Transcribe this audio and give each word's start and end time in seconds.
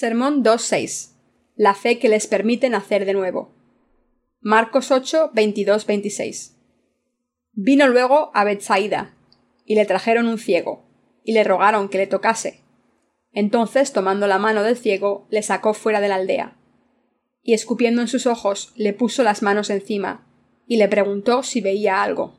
Sermón 0.00 0.42
2.6. 0.42 1.10
La 1.56 1.74
fe 1.74 1.98
que 1.98 2.08
les 2.08 2.26
permite 2.26 2.70
nacer 2.70 3.04
de 3.04 3.12
nuevo. 3.12 3.54
Marcos 4.40 4.90
8, 4.90 5.32
22, 5.34 5.84
26. 5.84 6.56
Vino 7.52 7.86
luego 7.86 8.30
a 8.32 8.44
Bethsaida, 8.44 9.14
y 9.66 9.74
le 9.74 9.84
trajeron 9.84 10.26
un 10.26 10.38
ciego, 10.38 10.86
y 11.22 11.34
le 11.34 11.44
rogaron 11.44 11.90
que 11.90 11.98
le 11.98 12.06
tocase. 12.06 12.62
Entonces, 13.34 13.92
tomando 13.92 14.26
la 14.26 14.38
mano 14.38 14.62
del 14.62 14.78
ciego, 14.78 15.26
le 15.28 15.42
sacó 15.42 15.74
fuera 15.74 16.00
de 16.00 16.08
la 16.08 16.14
aldea. 16.14 16.56
Y 17.42 17.52
escupiendo 17.52 18.00
en 18.00 18.08
sus 18.08 18.26
ojos, 18.26 18.72
le 18.76 18.94
puso 18.94 19.22
las 19.22 19.42
manos 19.42 19.68
encima, 19.68 20.26
y 20.66 20.78
le 20.78 20.88
preguntó 20.88 21.42
si 21.42 21.60
veía 21.60 22.02
algo. 22.02 22.38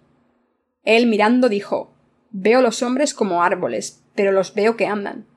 Él 0.81 1.05
mirando 1.05 1.47
dijo 1.47 1.93
Veo 2.31 2.63
los 2.63 2.81
hombres 2.81 3.13
como 3.13 3.43
árboles, 3.43 4.03
pero 4.15 4.31
los 4.31 4.55
veo 4.55 4.75
que 4.77 4.87
andan. 4.87 5.27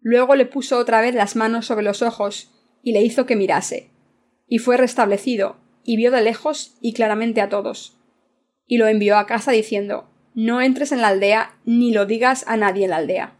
Luego 0.00 0.36
le 0.36 0.46
puso 0.46 0.78
otra 0.78 1.00
vez 1.00 1.14
las 1.14 1.36
manos 1.36 1.66
sobre 1.66 1.84
los 1.84 2.02
ojos 2.02 2.52
y 2.82 2.92
le 2.92 3.02
hizo 3.02 3.26
que 3.26 3.36
mirase. 3.36 3.90
Y 4.46 4.58
fue 4.58 4.76
restablecido, 4.76 5.56
y 5.84 5.96
vio 5.96 6.10
de 6.10 6.22
lejos 6.22 6.76
y 6.80 6.92
claramente 6.92 7.40
a 7.40 7.48
todos. 7.48 7.98
Y 8.66 8.78
lo 8.78 8.86
envió 8.86 9.16
a 9.16 9.26
casa 9.26 9.52
diciendo 9.52 10.10
No 10.34 10.60
entres 10.60 10.92
en 10.92 11.00
la 11.00 11.08
aldea 11.08 11.58
ni 11.64 11.92
lo 11.92 12.06
digas 12.06 12.44
a 12.46 12.56
nadie 12.56 12.84
en 12.84 12.90
la 12.90 12.96
aldea. 12.96 13.34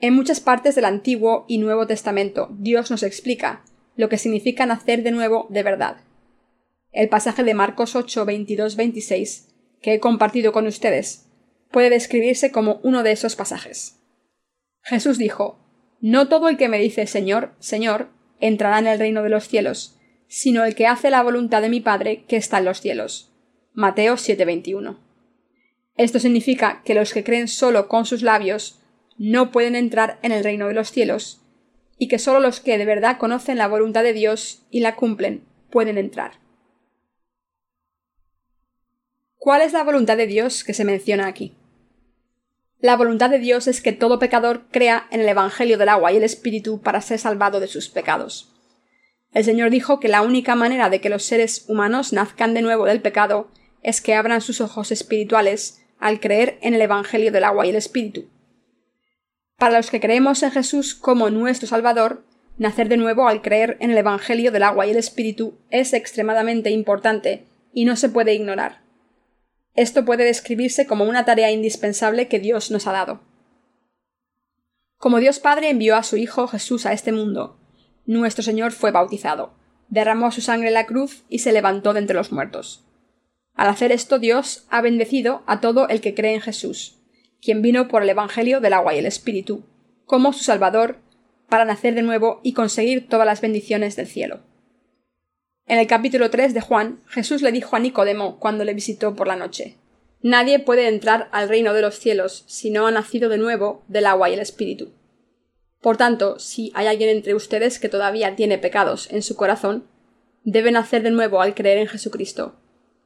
En 0.00 0.14
muchas 0.14 0.40
partes 0.40 0.74
del 0.74 0.86
Antiguo 0.86 1.44
y 1.46 1.58
Nuevo 1.58 1.86
Testamento 1.86 2.48
Dios 2.58 2.90
nos 2.90 3.02
explica 3.02 3.62
lo 3.96 4.08
que 4.08 4.18
significa 4.18 4.66
nacer 4.66 5.02
de 5.02 5.10
nuevo 5.10 5.46
de 5.50 5.62
verdad. 5.62 5.98
El 6.90 7.08
pasaje 7.08 7.44
de 7.44 7.54
Marcos 7.54 7.94
8, 7.94 8.24
22, 8.24 8.74
26, 8.74 9.54
que 9.80 9.94
he 9.94 10.00
compartido 10.00 10.52
con 10.52 10.66
ustedes, 10.66 11.28
puede 11.70 11.90
describirse 11.90 12.50
como 12.50 12.80
uno 12.82 13.02
de 13.02 13.12
esos 13.12 13.36
pasajes. 13.36 13.99
Jesús 14.82 15.18
dijo 15.18 15.58
No 16.00 16.28
todo 16.28 16.48
el 16.48 16.56
que 16.56 16.68
me 16.68 16.78
dice 16.78 17.06
Señor, 17.06 17.54
Señor, 17.58 18.08
entrará 18.40 18.78
en 18.78 18.86
el 18.86 18.98
reino 18.98 19.22
de 19.22 19.28
los 19.28 19.48
cielos, 19.48 19.98
sino 20.28 20.64
el 20.64 20.74
que 20.74 20.86
hace 20.86 21.10
la 21.10 21.22
voluntad 21.22 21.62
de 21.62 21.68
mi 21.68 21.80
Padre 21.80 22.24
que 22.26 22.36
está 22.36 22.58
en 22.58 22.64
los 22.64 22.80
cielos. 22.80 23.32
Mateo 23.72 24.16
7:21. 24.16 24.98
Esto 25.96 26.18
significa 26.18 26.82
que 26.84 26.94
los 26.94 27.12
que 27.12 27.24
creen 27.24 27.48
solo 27.48 27.88
con 27.88 28.06
sus 28.06 28.22
labios 28.22 28.80
no 29.18 29.50
pueden 29.50 29.74
entrar 29.76 30.18
en 30.22 30.32
el 30.32 30.42
reino 30.42 30.66
de 30.68 30.74
los 30.74 30.90
cielos, 30.90 31.42
y 31.98 32.08
que 32.08 32.18
solo 32.18 32.40
los 32.40 32.60
que 32.60 32.78
de 32.78 32.86
verdad 32.86 33.18
conocen 33.18 33.58
la 33.58 33.68
voluntad 33.68 34.02
de 34.02 34.14
Dios 34.14 34.62
y 34.70 34.80
la 34.80 34.96
cumplen 34.96 35.44
pueden 35.70 35.98
entrar. 35.98 36.32
¿Cuál 39.36 39.62
es 39.62 39.72
la 39.72 39.84
voluntad 39.84 40.16
de 40.16 40.26
Dios 40.26 40.64
que 40.64 40.74
se 40.74 40.84
menciona 40.84 41.26
aquí? 41.26 41.54
La 42.80 42.96
voluntad 42.96 43.28
de 43.28 43.38
Dios 43.38 43.66
es 43.66 43.82
que 43.82 43.92
todo 43.92 44.18
pecador 44.18 44.62
crea 44.70 45.06
en 45.10 45.20
el 45.20 45.28
Evangelio 45.28 45.76
del 45.76 45.90
agua 45.90 46.12
y 46.12 46.16
el 46.16 46.24
Espíritu 46.24 46.80
para 46.80 47.02
ser 47.02 47.18
salvado 47.18 47.60
de 47.60 47.66
sus 47.66 47.90
pecados. 47.90 48.54
El 49.32 49.44
Señor 49.44 49.70
dijo 49.70 50.00
que 50.00 50.08
la 50.08 50.22
única 50.22 50.54
manera 50.54 50.88
de 50.88 51.00
que 51.00 51.10
los 51.10 51.22
seres 51.22 51.66
humanos 51.68 52.14
nazcan 52.14 52.54
de 52.54 52.62
nuevo 52.62 52.86
del 52.86 53.02
pecado 53.02 53.48
es 53.82 54.00
que 54.00 54.14
abran 54.14 54.40
sus 54.40 54.62
ojos 54.62 54.92
espirituales 54.92 55.82
al 55.98 56.20
creer 56.20 56.58
en 56.62 56.72
el 56.72 56.80
Evangelio 56.80 57.30
del 57.30 57.44
agua 57.44 57.66
y 57.66 57.70
el 57.70 57.76
Espíritu. 57.76 58.28
Para 59.58 59.76
los 59.76 59.90
que 59.90 60.00
creemos 60.00 60.42
en 60.42 60.50
Jesús 60.50 60.94
como 60.94 61.28
nuestro 61.28 61.68
Salvador, 61.68 62.24
nacer 62.56 62.88
de 62.88 62.96
nuevo 62.96 63.28
al 63.28 63.42
creer 63.42 63.76
en 63.80 63.90
el 63.90 63.98
Evangelio 63.98 64.52
del 64.52 64.62
agua 64.62 64.86
y 64.86 64.90
el 64.90 64.96
Espíritu 64.96 65.58
es 65.70 65.92
extremadamente 65.92 66.70
importante 66.70 67.44
y 67.74 67.84
no 67.84 67.94
se 67.96 68.08
puede 68.08 68.32
ignorar. 68.32 68.80
Esto 69.80 70.04
puede 70.04 70.24
describirse 70.24 70.86
como 70.86 71.06
una 71.06 71.24
tarea 71.24 71.50
indispensable 71.50 72.28
que 72.28 72.38
Dios 72.38 72.70
nos 72.70 72.86
ha 72.86 72.92
dado. 72.92 73.22
Como 74.98 75.20
Dios 75.20 75.38
Padre 75.38 75.70
envió 75.70 75.96
a 75.96 76.02
su 76.02 76.18
Hijo 76.18 76.46
Jesús 76.48 76.84
a 76.84 76.92
este 76.92 77.12
mundo, 77.12 77.58
nuestro 78.04 78.44
Señor 78.44 78.72
fue 78.72 78.90
bautizado, 78.90 79.54
derramó 79.88 80.32
su 80.32 80.42
sangre 80.42 80.68
en 80.68 80.74
la 80.74 80.84
cruz 80.84 81.24
y 81.30 81.38
se 81.38 81.52
levantó 81.52 81.94
de 81.94 82.00
entre 82.00 82.14
los 82.14 82.30
muertos. 82.30 82.84
Al 83.54 83.70
hacer 83.70 83.90
esto 83.90 84.18
Dios 84.18 84.66
ha 84.68 84.82
bendecido 84.82 85.44
a 85.46 85.62
todo 85.62 85.88
el 85.88 86.02
que 86.02 86.14
cree 86.14 86.34
en 86.34 86.42
Jesús, 86.42 86.98
quien 87.40 87.62
vino 87.62 87.88
por 87.88 88.02
el 88.02 88.10
Evangelio 88.10 88.60
del 88.60 88.74
agua 88.74 88.94
y 88.94 88.98
el 88.98 89.06
Espíritu, 89.06 89.64
como 90.04 90.34
su 90.34 90.44
Salvador, 90.44 90.98
para 91.48 91.64
nacer 91.64 91.94
de 91.94 92.02
nuevo 92.02 92.40
y 92.42 92.52
conseguir 92.52 93.08
todas 93.08 93.24
las 93.24 93.40
bendiciones 93.40 93.96
del 93.96 94.08
cielo. 94.08 94.40
En 95.70 95.78
el 95.78 95.86
capítulo 95.86 96.30
3 96.30 96.52
de 96.52 96.60
Juan, 96.60 97.00
Jesús 97.06 97.42
le 97.42 97.52
dijo 97.52 97.76
a 97.76 97.78
Nicodemo 97.78 98.40
cuando 98.40 98.64
le 98.64 98.74
visitó 98.74 99.14
por 99.14 99.28
la 99.28 99.36
noche 99.36 99.76
Nadie 100.20 100.58
puede 100.58 100.88
entrar 100.88 101.28
al 101.30 101.48
reino 101.48 101.72
de 101.74 101.80
los 101.80 101.96
cielos 101.96 102.42
si 102.48 102.72
no 102.72 102.88
ha 102.88 102.90
nacido 102.90 103.28
de 103.28 103.38
nuevo 103.38 103.84
del 103.86 104.06
agua 104.06 104.28
y 104.28 104.32
el 104.32 104.40
espíritu. 104.40 104.90
Por 105.80 105.96
tanto, 105.96 106.40
si 106.40 106.72
hay 106.74 106.88
alguien 106.88 107.08
entre 107.10 107.36
ustedes 107.36 107.78
que 107.78 107.88
todavía 107.88 108.34
tiene 108.34 108.58
pecados 108.58 109.08
en 109.12 109.22
su 109.22 109.36
corazón, 109.36 109.86
debe 110.42 110.72
nacer 110.72 111.04
de 111.04 111.12
nuevo 111.12 111.40
al 111.40 111.54
creer 111.54 111.78
en 111.78 111.86
Jesucristo, 111.86 112.56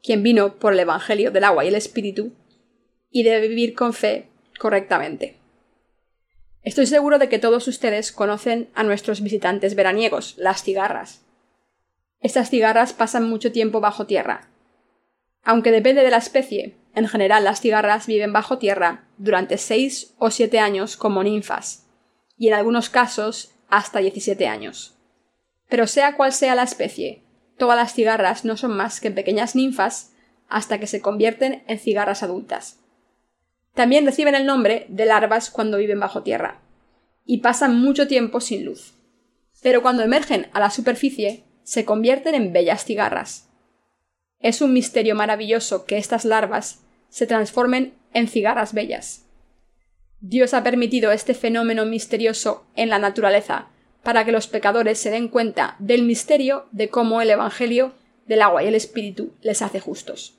quien 0.03 0.23
vino 0.23 0.55
por 0.55 0.73
el 0.73 0.81
Evangelio 0.81 1.31
del 1.33 1.45
agua 1.45 1.67
y 1.67 1.69
el 1.69 1.75
espíritu, 1.75 2.33
y 3.11 3.25
debe 3.25 3.47
vivir 3.47 3.75
con 3.75 3.93
fe 3.93 4.31
correctamente. 4.59 5.37
Estoy 6.63 6.87
seguro 6.87 7.19
de 7.19 7.29
que 7.29 7.39
todos 7.39 7.69
ustedes 7.69 8.11
conocen 8.11 8.71
a 8.75 8.85
nuestros 8.85 9.21
visitantes 9.21 9.75
veraniegos, 9.75 10.35
las 10.39 10.63
cigarras. 10.63 11.24
Estas 12.25 12.49
cigarras 12.49 12.95
pasan 12.95 13.29
mucho 13.29 13.53
tiempo 13.53 13.81
bajo 13.81 14.07
tierra. 14.07 14.49
Aunque 15.43 15.71
depende 15.71 16.03
de 16.03 16.11
la 16.11 16.17
especie, 16.17 16.75
en 16.95 17.07
general 17.07 17.45
las 17.45 17.61
cigarras 17.61 18.07
viven 18.07 18.33
bajo 18.33 18.57
tierra 18.57 19.05
durante 19.19 19.59
seis 19.59 20.15
o 20.17 20.31
siete 20.31 20.59
años 20.59 20.97
como 20.97 21.23
ninfas, 21.23 21.87
y 22.39 22.49
en 22.49 22.55
algunos 22.55 22.89
casos 22.89 23.53
hasta 23.69 23.99
17 23.99 24.47
años. 24.47 24.97
Pero 25.69 25.87
sea 25.87 26.17
cual 26.17 26.33
sea 26.33 26.55
la 26.55 26.63
especie, 26.63 27.23
todas 27.59 27.77
las 27.77 27.93
cigarras 27.93 28.47
no 28.47 28.57
son 28.57 28.75
más 28.75 29.03
que 29.03 29.11
pequeñas 29.11 29.55
ninfas 29.55 30.15
hasta 30.49 30.81
que 30.81 30.87
se 30.87 31.03
convierten 31.03 31.63
en 31.67 31.79
cigarras 31.79 32.23
adultas. 32.23 32.81
También 33.75 34.07
reciben 34.07 34.35
el 34.35 34.47
nombre 34.47 34.87
de 34.89 35.05
larvas 35.05 35.51
cuando 35.51 35.77
viven 35.77 36.01
bajo 36.01 36.23
tierra, 36.23 36.63
y 37.27 37.43
pasan 37.43 37.79
mucho 37.79 38.09
tiempo 38.09 38.41
sin 38.41 38.65
luz. 38.65 38.95
Pero 39.63 39.83
cuando 39.83 40.03
emergen 40.03 40.49
a 40.55 40.61
la 40.61 40.71
superficie, 40.71 41.45
se 41.65 41.85
convierten 41.85 42.35
en 42.35 42.53
bellas 42.53 42.85
cigarras. 42.85 43.49
Es 44.39 44.61
un 44.61 44.73
misterio 44.73 45.15
maravilloso 45.15 45.85
que 45.87 45.97
estas 45.97 46.25
larvas 46.25 46.85
se 47.09 47.27
transformen 47.27 47.95
en 48.13 48.29
cigarras 48.29 48.75
bellas. 48.75 49.25
Dios 50.21 50.55
ha 50.55 50.63
permitido 50.63 51.11
este 51.11 51.35
fenómeno 51.35 51.85
misterioso 51.85 52.67
en 52.77 52.89
la 52.89 52.99
naturaleza 52.99 53.69
para 54.03 54.25
que 54.25 54.33
los 54.33 54.47
pecadores 54.47 54.99
se 54.99 55.11
den 55.11 55.29
cuenta 55.29 55.77
del 55.79 56.03
misterio 56.03 56.67
de 56.71 56.89
cómo 56.89 57.21
el 57.21 57.31
Evangelio 57.31 57.95
del 58.27 58.43
agua 58.43 58.63
y 58.63 58.69
el 58.69 58.75
Espíritu 58.75 59.33
les 59.41 59.63
hace 59.63 59.81
justos. 59.81 60.39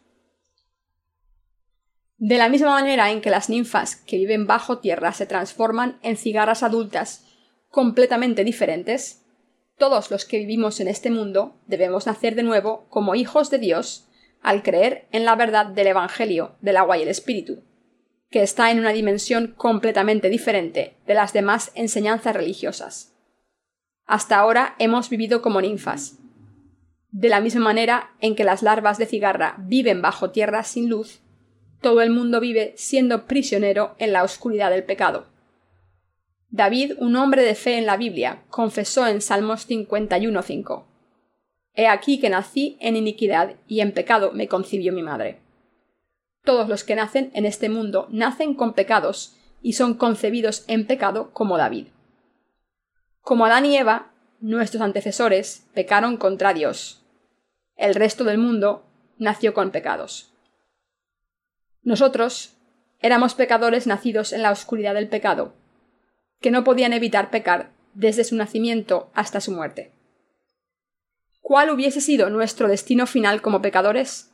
De 2.18 2.38
la 2.38 2.48
misma 2.48 2.70
manera 2.70 3.12
en 3.12 3.22
que 3.22 3.30
las 3.30 3.50
ninfas 3.50 3.96
que 3.96 4.18
viven 4.18 4.48
bajo 4.48 4.80
tierra 4.80 5.12
se 5.12 5.26
transforman 5.26 6.00
en 6.02 6.16
cigarras 6.16 6.64
adultas 6.64 7.26
completamente 7.70 8.44
diferentes, 8.44 9.25
todos 9.78 10.12
los 10.12 10.26
que 10.26 10.40
vivimos 10.40 10.80
en 10.80 10.88
este 10.88 11.12
mundo 11.12 11.56
debemos 11.68 12.06
nacer 12.06 12.36
de 12.36 12.44
nuevo 12.44 12.86
como 12.90 13.16
hijos 13.16 13.50
de 13.50 13.60
Dios 13.60 14.08
al 14.42 14.64
creer 14.64 15.08
en 15.12 15.26
la 15.26 15.36
verdad 15.36 15.66
del 15.66 15.88
Evangelio 15.88 16.56
del 16.62 16.78
agua 16.78 16.98
y 16.98 17.02
el 17.02 17.10
Espíritu, 17.10 17.64
que 18.30 18.44
está 18.44 18.72
en 18.72 18.80
una 18.80 18.92
dimensión 18.92 19.54
completamente 19.58 20.30
diferente 20.30 20.98
de 21.06 21.14
las 21.14 21.34
demás 21.34 21.72
enseñanzas 21.76 22.36
religiosas. 22.36 23.14
Hasta 24.06 24.38
ahora 24.38 24.76
hemos 24.78 25.10
vivido 25.10 25.42
como 25.42 25.62
ninfas. 25.62 26.20
De 27.10 27.30
la 27.30 27.42
misma 27.42 27.62
manera 27.62 28.12
en 28.20 28.36
que 28.36 28.44
las 28.44 28.62
larvas 28.62 28.98
de 28.98 29.08
cigarra 29.08 29.56
viven 29.58 30.02
bajo 30.02 30.32
tierra 30.32 30.64
sin 30.64 30.90
luz, 30.90 31.22
todo 31.82 32.02
el 32.02 32.10
mundo 32.10 32.40
vive 32.40 32.74
siendo 32.78 33.26
prisionero 33.26 33.96
en 33.98 34.14
la 34.14 34.24
oscuridad 34.24 34.70
del 34.70 34.84
pecado. 34.84 35.28
David, 36.50 36.94
un 37.00 37.16
hombre 37.16 37.44
de 37.44 37.56
fe 37.56 37.78
en 37.78 37.86
la 37.86 37.98
Biblia, 37.98 38.44
confesó 38.50 39.08
en 39.08 39.22
Salmos 39.22 39.68
51.5 39.70 40.86
He 41.74 41.88
aquí 41.88 42.20
que 42.20 42.30
nací 42.30 42.78
en 42.80 42.96
iniquidad 42.96 43.56
y 43.68 43.82
en 43.82 43.92
pecado 43.92 44.32
me 44.32 44.48
concibió 44.48 44.94
mi 44.94 45.04
madre. 45.04 45.42
Todos 46.44 46.70
los 46.70 46.84
que 46.84 46.96
nacen 46.96 47.32
en 47.34 47.46
este 47.46 47.70
mundo 47.70 48.08
nacen 48.12 48.54
con 48.54 48.74
pecados 48.74 49.36
y 49.62 49.74
son 49.74 49.96
concebidos 49.96 50.64
en 50.68 50.88
pecado 50.88 51.32
como 51.32 51.58
David. 51.58 51.88
Como 53.22 53.46
Adán 53.46 53.66
y 53.66 53.76
Eva, 53.76 54.12
nuestros 54.40 54.82
antecesores 54.82 55.68
pecaron 55.74 56.18
contra 56.18 56.54
Dios. 56.54 57.04
El 57.76 57.96
resto 57.96 58.24
del 58.24 58.38
mundo 58.38 58.86
nació 59.18 59.54
con 59.54 59.72
pecados. 59.72 60.32
Nosotros 61.82 62.56
éramos 63.00 63.34
pecadores 63.34 63.88
nacidos 63.88 64.32
en 64.32 64.44
la 64.44 64.52
oscuridad 64.52 64.94
del 64.94 65.10
pecado, 65.10 65.54
que 66.42 66.52
no 66.52 66.64
podían 66.64 66.94
evitar 66.94 67.30
pecar 67.30 67.72
desde 67.94 68.24
su 68.24 68.36
nacimiento 68.36 69.10
hasta 69.14 69.42
su 69.42 69.52
muerte. 69.52 69.92
¿Cuál 71.42 71.70
hubiese 71.70 72.02
sido 72.02 72.30
nuestro 72.30 72.68
destino 72.68 73.06
final 73.06 73.42
como 73.42 73.62
pecadores? 73.62 74.32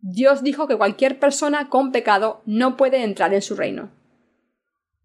Dios 0.00 0.42
dijo 0.42 0.68
que 0.68 0.76
cualquier 0.76 1.18
persona 1.18 1.68
con 1.68 1.92
pecado 1.92 2.42
no 2.46 2.76
puede 2.76 3.02
entrar 3.02 3.32
en 3.34 3.42
su 3.42 3.56
reino. 3.56 3.90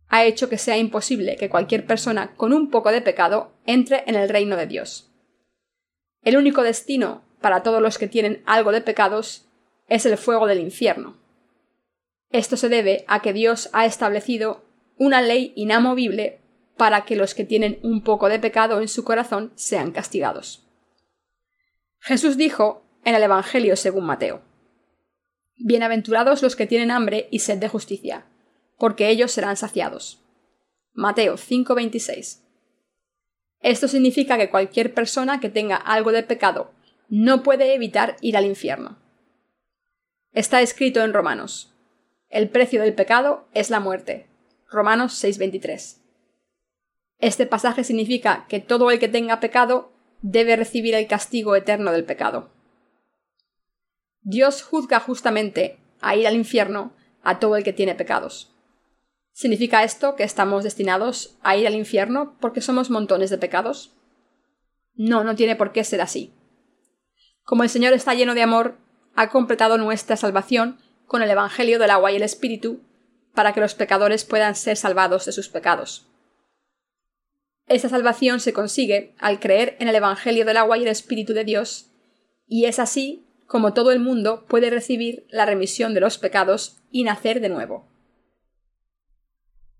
ha 0.08 0.24
hecho 0.24 0.50
que 0.50 0.58
sea 0.58 0.78
imposible 0.78 1.36
que 1.36 1.50
cualquier 1.50 1.86
persona 1.86 2.36
con 2.36 2.54
un 2.54 2.70
poco 2.70 2.92
de 2.92 3.02
pecado 3.02 3.52
entre 3.66 4.04
en 4.08 4.16
el 4.16 4.30
reino 4.30 4.56
de 4.56 4.68
Dios. 4.68 5.12
El 6.22 6.38
único 6.38 6.64
destino 6.64 7.24
para 7.42 7.64
todos 7.64 7.82
los 7.82 7.98
que 7.98 8.08
tienen 8.08 8.42
algo 8.46 8.72
de 8.72 8.82
pecados 8.82 9.48
es 9.88 10.06
el 10.06 10.18
fuego 10.18 10.48
del 10.48 10.60
infierno. 10.60 11.18
Esto 12.30 12.58
se 12.58 12.70
debe 12.70 13.06
a 13.08 13.22
que 13.22 13.34
Dios 13.34 13.70
ha 13.72 13.86
establecido 13.86 14.65
una 14.98 15.22
ley 15.22 15.54
inamovible 15.56 16.42
para 16.78 17.06
que 17.06 17.16
los 17.16 17.34
que 17.34 17.46
tienen 17.46 17.80
un 17.84 18.04
poco 18.04 18.30
de 18.30 18.40
pecado 18.40 18.82
en 18.82 18.88
su 18.88 19.04
corazón 19.04 19.52
sean 19.56 19.92
castigados. 19.92 20.66
Jesús 22.00 22.38
dijo 22.38 22.84
en 23.04 23.16
el 23.16 23.24
Evangelio 23.24 23.76
según 23.76 24.06
Mateo 24.06 24.42
Bienaventurados 25.58 26.44
los 26.44 26.56
que 26.56 26.68
tienen 26.68 26.92
hambre 26.92 27.30
y 27.32 27.40
sed 27.40 27.60
de 27.60 27.70
justicia, 27.70 28.26
porque 28.78 29.10
ellos 29.10 29.32
serán 29.32 29.56
saciados. 29.56 30.22
Mateo 30.94 31.38
5:26. 31.38 32.42
Esto 33.62 33.88
significa 33.88 34.38
que 34.38 34.50
cualquier 34.50 34.94
persona 34.94 35.40
que 35.40 35.50
tenga 35.50 35.78
algo 35.78 36.12
de 36.12 36.24
pecado 36.24 36.72
no 37.08 37.42
puede 37.42 37.74
evitar 37.74 38.18
ir 38.22 38.36
al 38.36 38.46
infierno. 38.46 38.98
Está 40.34 40.62
escrito 40.62 41.02
en 41.04 41.14
Romanos. 41.14 41.74
El 42.30 42.50
precio 42.50 42.82
del 42.82 42.94
pecado 42.94 43.48
es 43.54 43.70
la 43.70 43.80
muerte. 43.80 44.28
Romanos 44.76 45.14
6:23. 45.24 46.02
Este 47.20 47.46
pasaje 47.46 47.86
significa 47.86 48.46
que 48.50 48.60
todo 48.60 48.92
el 48.92 49.00
que 49.00 49.08
tenga 49.08 49.40
pecado 49.40 49.94
debe 50.22 50.58
recibir 50.58 50.94
el 50.96 51.08
castigo 51.08 51.56
eterno 51.56 51.94
del 51.94 52.04
pecado. 52.04 52.50
Dios 54.22 54.64
juzga 54.64 55.00
justamente 55.00 55.80
a 56.02 56.18
ir 56.18 56.28
al 56.28 56.36
infierno 56.36 56.92
a 57.24 57.40
todo 57.40 57.56
el 57.56 57.64
que 57.64 57.72
tiene 57.72 57.96
pecados. 57.96 58.54
¿Significa 59.32 59.84
esto 59.84 60.16
que 60.18 60.24
estamos 60.24 60.66
destinados 60.66 61.38
a 61.42 61.56
ir 61.56 61.68
al 61.68 61.76
infierno 61.76 62.36
porque 62.42 62.60
somos 62.60 62.90
montones 62.90 63.30
de 63.30 63.38
pecados? 63.38 63.96
No, 64.94 65.24
no 65.24 65.36
tiene 65.36 65.56
por 65.56 65.72
qué 65.72 65.86
ser 65.86 66.02
así. 66.02 66.34
Como 67.44 67.64
el 67.64 67.70
Señor 67.70 67.94
está 67.94 68.14
lleno 68.14 68.34
de 68.34 68.42
amor, 68.42 68.78
ha 69.16 69.30
completado 69.30 69.78
nuestra 69.78 70.18
salvación 70.18 70.80
con 71.06 71.22
el 71.22 71.30
Evangelio 71.30 71.80
del 71.80 71.92
agua 71.92 72.12
y 72.12 72.18
el 72.18 72.24
Espíritu 72.24 72.82
para 73.36 73.54
que 73.54 73.60
los 73.60 73.76
pecadores 73.76 74.26
puedan 74.26 74.56
ser 74.56 74.78
salvados 74.78 75.26
de 75.26 75.32
sus 75.32 75.50
pecados. 75.50 76.08
Esta 77.68 77.90
salvación 77.90 78.40
se 78.40 78.54
consigue 78.54 79.16
al 79.20 79.40
creer 79.40 79.76
en 79.80 79.88
el 79.88 79.96
Evangelio 79.96 80.46
del 80.46 80.58
agua 80.58 80.78
y 80.78 80.84
el 80.84 80.88
Espíritu 80.88 81.34
de 81.34 81.44
Dios, 81.44 81.92
y 82.48 82.66
es 82.66 82.80
así 82.80 83.26
como 83.48 83.74
todo 83.74 83.92
el 83.92 84.00
mundo 84.00 84.46
puede 84.48 84.70
recibir 84.70 85.26
la 85.30 85.46
remisión 85.46 85.94
de 85.94 86.00
los 86.00 86.18
pecados 86.18 86.78
y 86.92 87.04
nacer 87.04 87.42
de 87.42 87.50
nuevo. 87.50 87.88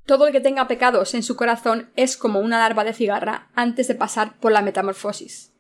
Todo 0.06 0.28
el 0.28 0.34
que 0.34 0.42
tenga 0.42 0.68
pecados 0.68 1.16
en 1.16 1.24
su 1.24 1.36
corazón 1.36 1.90
es 1.96 2.16
como 2.16 2.40
una 2.40 2.60
larva 2.60 2.84
de 2.84 2.94
cigarra 2.94 3.50
antes 3.56 3.88
de 3.88 3.96
pasar 3.96 4.40
por 4.40 4.52
la 4.52 4.62
metamorfosis. 4.62 5.54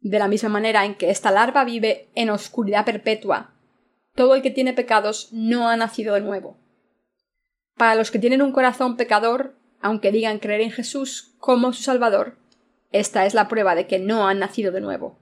De 0.00 0.18
la 0.18 0.28
misma 0.28 0.48
manera 0.48 0.84
en 0.86 0.94
que 0.94 1.10
esta 1.10 1.30
larva 1.30 1.64
vive 1.64 2.08
en 2.14 2.30
oscuridad 2.30 2.86
perpetua, 2.86 3.54
todo 4.14 4.34
el 4.34 4.42
que 4.42 4.50
tiene 4.50 4.72
pecados 4.72 5.28
no 5.32 5.68
ha 5.68 5.76
nacido 5.76 6.14
de 6.14 6.22
nuevo. 6.22 6.56
Para 7.76 7.94
los 7.94 8.10
que 8.10 8.18
tienen 8.18 8.42
un 8.42 8.52
corazón 8.52 8.96
pecador, 8.96 9.54
aunque 9.80 10.12
digan 10.12 10.38
creer 10.38 10.60
en 10.60 10.70
Jesús 10.70 11.34
como 11.38 11.72
su 11.72 11.82
Salvador, 11.82 12.36
esta 12.92 13.26
es 13.26 13.34
la 13.34 13.48
prueba 13.48 13.74
de 13.74 13.86
que 13.86 13.98
no 13.98 14.28
han 14.28 14.38
nacido 14.38 14.70
de 14.70 14.80
nuevo. 14.80 15.18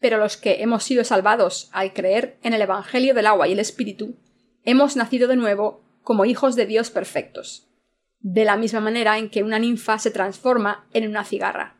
Pero 0.00 0.16
los 0.16 0.38
que 0.38 0.62
hemos 0.62 0.82
sido 0.82 1.04
salvados 1.04 1.68
al 1.72 1.92
creer 1.92 2.38
en 2.42 2.54
el 2.54 2.62
Evangelio 2.62 3.12
del 3.12 3.26
agua 3.26 3.48
y 3.48 3.52
el 3.52 3.58
Espíritu, 3.58 4.16
hemos 4.64 4.96
nacido 4.96 5.28
de 5.28 5.36
nuevo 5.36 5.82
como 6.02 6.24
hijos 6.24 6.56
de 6.56 6.64
Dios 6.64 6.90
perfectos, 6.90 7.68
de 8.20 8.44
la 8.44 8.56
misma 8.56 8.80
manera 8.80 9.18
en 9.18 9.28
que 9.28 9.42
una 9.42 9.58
ninfa 9.58 9.98
se 9.98 10.10
transforma 10.10 10.86
en 10.94 11.06
una 11.06 11.24
cigarra. 11.24 11.76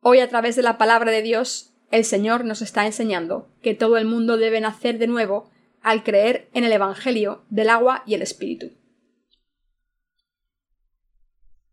Hoy 0.00 0.20
a 0.20 0.28
través 0.28 0.56
de 0.56 0.62
la 0.62 0.78
palabra 0.78 1.10
de 1.10 1.20
Dios, 1.20 1.74
el 1.90 2.04
Señor 2.04 2.44
nos 2.44 2.62
está 2.62 2.86
enseñando 2.86 3.48
que 3.62 3.74
todo 3.74 3.98
el 3.98 4.06
mundo 4.06 4.38
debe 4.38 4.60
nacer 4.60 4.98
de 4.98 5.06
nuevo 5.06 5.50
al 5.86 6.02
creer 6.02 6.50
en 6.52 6.64
el 6.64 6.72
Evangelio 6.72 7.44
del 7.48 7.70
agua 7.70 8.02
y 8.06 8.14
el 8.14 8.22
Espíritu. 8.22 8.72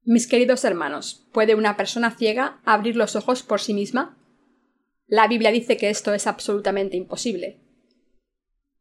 Mis 0.04 0.27
queridos 0.27 0.63
hermanos, 0.65 1.25
¿puede 1.31 1.56
una 1.56 1.75
persona 1.77 2.12
ciega 2.12 2.60
abrir 2.63 2.95
los 2.95 3.15
ojos 3.15 3.42
por 3.42 3.60
sí 3.60 3.74
misma? 3.74 4.15
La 5.07 5.27
Biblia 5.27 5.50
dice 5.50 5.77
que 5.77 5.89
esto 5.89 6.13
es 6.13 6.27
absolutamente 6.27 6.95
imposible. 6.95 7.60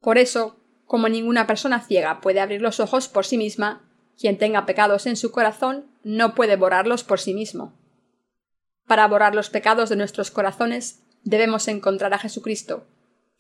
Por 0.00 0.19
eso, 0.19 0.61
como 0.84 1.08
ninguna 1.08 1.46
persona 1.46 1.81
ciega 1.81 2.20
puede 2.20 2.40
abrir 2.40 2.61
los 2.61 2.79
ojos 2.79 3.08
por 3.08 3.25
sí 3.25 3.38
misma, 3.38 3.88
quien 4.20 4.37
tenga 4.37 4.67
pecados 4.67 5.06
en 5.06 5.17
su 5.17 5.32
corazón 5.32 5.87
no 6.05 6.34
puede 6.34 6.56
borrarlos 6.56 7.05
por 7.05 7.20
sí 7.20 7.32
mismo. 7.32 7.73
Para 8.87 9.08
borrar 9.08 9.34
los 9.34 9.49
pecados 9.49 9.88
de 9.88 9.96
nuestros 9.96 10.31
corazones 10.31 11.00
debemos 11.25 11.69
encontrar 11.69 12.12
a 12.12 12.19
Jesucristo, 12.19 12.87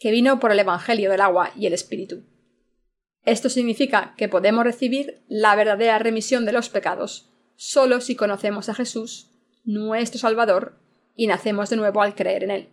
que 0.02 0.10
vino 0.10 0.40
por 0.40 0.50
el 0.50 0.58
Evangelio 0.58 1.12
del 1.12 1.20
agua 1.20 1.52
y 1.56 1.66
el 1.66 1.74
Espíritu. 1.74 2.24
Esto 3.24 3.48
significa 3.48 4.14
que 4.16 4.28
podemos 4.28 4.64
recibir 4.64 5.22
la 5.28 5.54
verdadera 5.54 6.00
remisión 6.00 6.44
de 6.44 6.50
los 6.50 6.68
pecados 6.70 7.30
solo 7.54 8.00
si 8.00 8.16
conocemos 8.16 8.68
a 8.68 8.74
Jesús, 8.74 9.30
nuestro 9.62 10.18
Salvador, 10.18 10.76
y 11.14 11.28
nacemos 11.28 11.70
de 11.70 11.76
nuevo 11.76 12.02
al 12.02 12.16
creer 12.16 12.42
en 12.42 12.50
Él. 12.50 12.68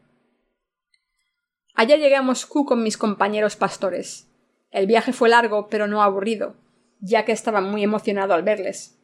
Ayer 1.75 1.99
llegué 1.99 2.15
a 2.15 2.23
Moscú 2.23 2.65
con 2.65 2.81
mis 2.81 2.97
compañeros 2.97 3.55
pastores. 3.55 4.27
El 4.71 4.87
viaje 4.87 5.13
fue 5.13 5.29
largo, 5.29 5.67
pero 5.67 5.85
no 5.85 6.01
aburrido, 6.01 6.55
ya 6.99 7.25
que 7.25 7.31
estaba 7.31 7.61
muy 7.61 7.83
emocionado 7.83 8.33
al 8.33 8.41
verles. 8.41 8.97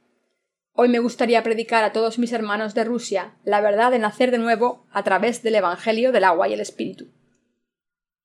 Hoy 0.73 0.89
me 0.89 0.97
gustaría 0.97 1.43
predicar 1.43 1.83
a 1.83 1.93
todos 1.93 2.17
mis 2.17 2.33
hermanos 2.33 2.73
de 2.73 2.85
Rusia 2.85 3.35
la 3.43 3.61
verdad 3.61 3.91
de 3.91 3.99
nacer 3.99 4.31
de 4.31 4.39
nuevo 4.39 4.87
a 4.91 5.03
través 5.03 5.43
del 5.43 5.53
Evangelio 5.53 6.11
del 6.11 6.23
agua 6.23 6.47
y 6.47 6.53
el 6.53 6.59
Espíritu. 6.59 7.11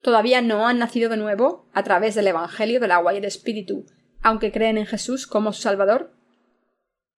¿Todavía 0.00 0.40
no 0.40 0.66
han 0.66 0.78
nacido 0.78 1.10
de 1.10 1.16
nuevo 1.16 1.68
a 1.72 1.82
través 1.84 2.14
del 2.14 2.26
Evangelio 2.26 2.80
del 2.80 2.92
agua 2.92 3.12
y 3.12 3.18
el 3.18 3.24
Espíritu, 3.24 3.86
aunque 4.22 4.50
creen 4.50 4.78
en 4.78 4.86
Jesús 4.86 5.26
como 5.26 5.52
su 5.52 5.62
Salvador? 5.62 6.14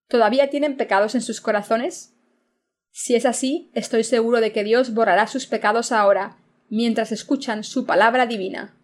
¿Todavía 0.08 0.50
tienen 0.50 0.76
pecados 0.76 1.14
en 1.14 1.22
sus 1.22 1.40
corazones? 1.40 2.14
Si 2.90 3.14
es 3.14 3.24
así, 3.24 3.70
estoy 3.74 4.04
seguro 4.04 4.40
de 4.40 4.52
que 4.52 4.64
Dios 4.64 4.94
borrará 4.94 5.26
sus 5.26 5.46
pecados 5.46 5.92
ahora, 5.92 6.38
mientras 6.68 7.12
escuchan 7.12 7.64
su 7.64 7.86
palabra 7.86 8.26
divina. 8.26 8.76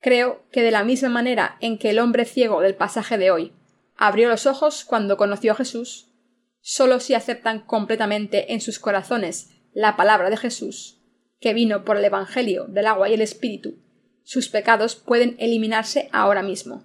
Creo 0.00 0.44
que 0.50 0.62
de 0.62 0.70
la 0.70 0.84
misma 0.84 1.08
manera 1.08 1.56
en 1.60 1.78
que 1.78 1.90
el 1.90 1.98
hombre 1.98 2.24
ciego 2.24 2.60
del 2.60 2.74
pasaje 2.74 3.18
de 3.18 3.30
hoy 3.30 3.52
abrió 3.96 4.28
los 4.28 4.46
ojos 4.46 4.84
cuando 4.84 5.16
conoció 5.16 5.52
a 5.52 5.56
Jesús, 5.56 6.12
solo 6.60 7.00
si 7.00 7.14
aceptan 7.14 7.60
completamente 7.60 8.52
en 8.52 8.60
sus 8.60 8.78
corazones 8.78 9.50
la 9.72 9.96
palabra 9.96 10.28
de 10.28 10.36
Jesús, 10.36 11.01
que 11.42 11.52
vino 11.52 11.84
por 11.84 11.98
el 11.98 12.04
Evangelio 12.04 12.64
del 12.68 12.86
agua 12.86 13.10
y 13.10 13.14
el 13.14 13.20
Espíritu, 13.20 13.74
sus 14.22 14.48
pecados 14.48 14.94
pueden 14.94 15.36
eliminarse 15.38 16.08
ahora 16.12 16.42
mismo. 16.42 16.84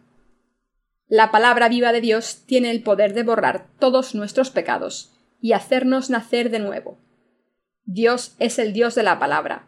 La 1.07 1.31
palabra 1.31 1.69
viva 1.69 1.93
de 1.93 2.01
Dios 2.01 2.43
tiene 2.45 2.71
el 2.71 2.81
poder 2.81 3.13
de 3.13 3.23
borrar 3.23 3.67
todos 3.79 4.15
nuestros 4.15 4.49
pecados 4.49 5.13
y 5.39 5.53
hacernos 5.53 6.09
nacer 6.09 6.49
de 6.49 6.59
nuevo. 6.59 6.97
Dios 7.85 8.35
es 8.39 8.59
el 8.59 8.73
Dios 8.73 8.95
de 8.95 9.03
la 9.03 9.19
palabra. 9.19 9.67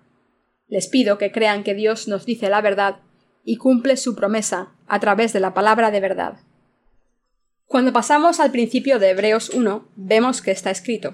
Les 0.67 0.88
pido 0.88 1.17
que 1.17 1.31
crean 1.31 1.63
que 1.63 1.75
Dios 1.75 2.08
nos 2.08 2.25
dice 2.25 2.50
la 2.50 2.60
verdad 2.60 2.98
y 3.46 3.58
cumple 3.58 3.96
su 3.96 4.15
promesa 4.15 4.74
a 4.88 5.00
través 5.00 5.31
de 5.31 5.39
la 5.39 5.53
palabra 5.53 5.91
de 5.91 6.00
verdad. 6.01 6.39
Cuando 7.65 7.93
pasamos 7.93 8.39
al 8.39 8.51
principio 8.51 8.98
de 8.98 9.12
Hebreos 9.12 9.51
1, 9.51 9.88
vemos 9.96 10.41
que 10.41 10.51
está 10.51 10.72
escrito 10.72 11.13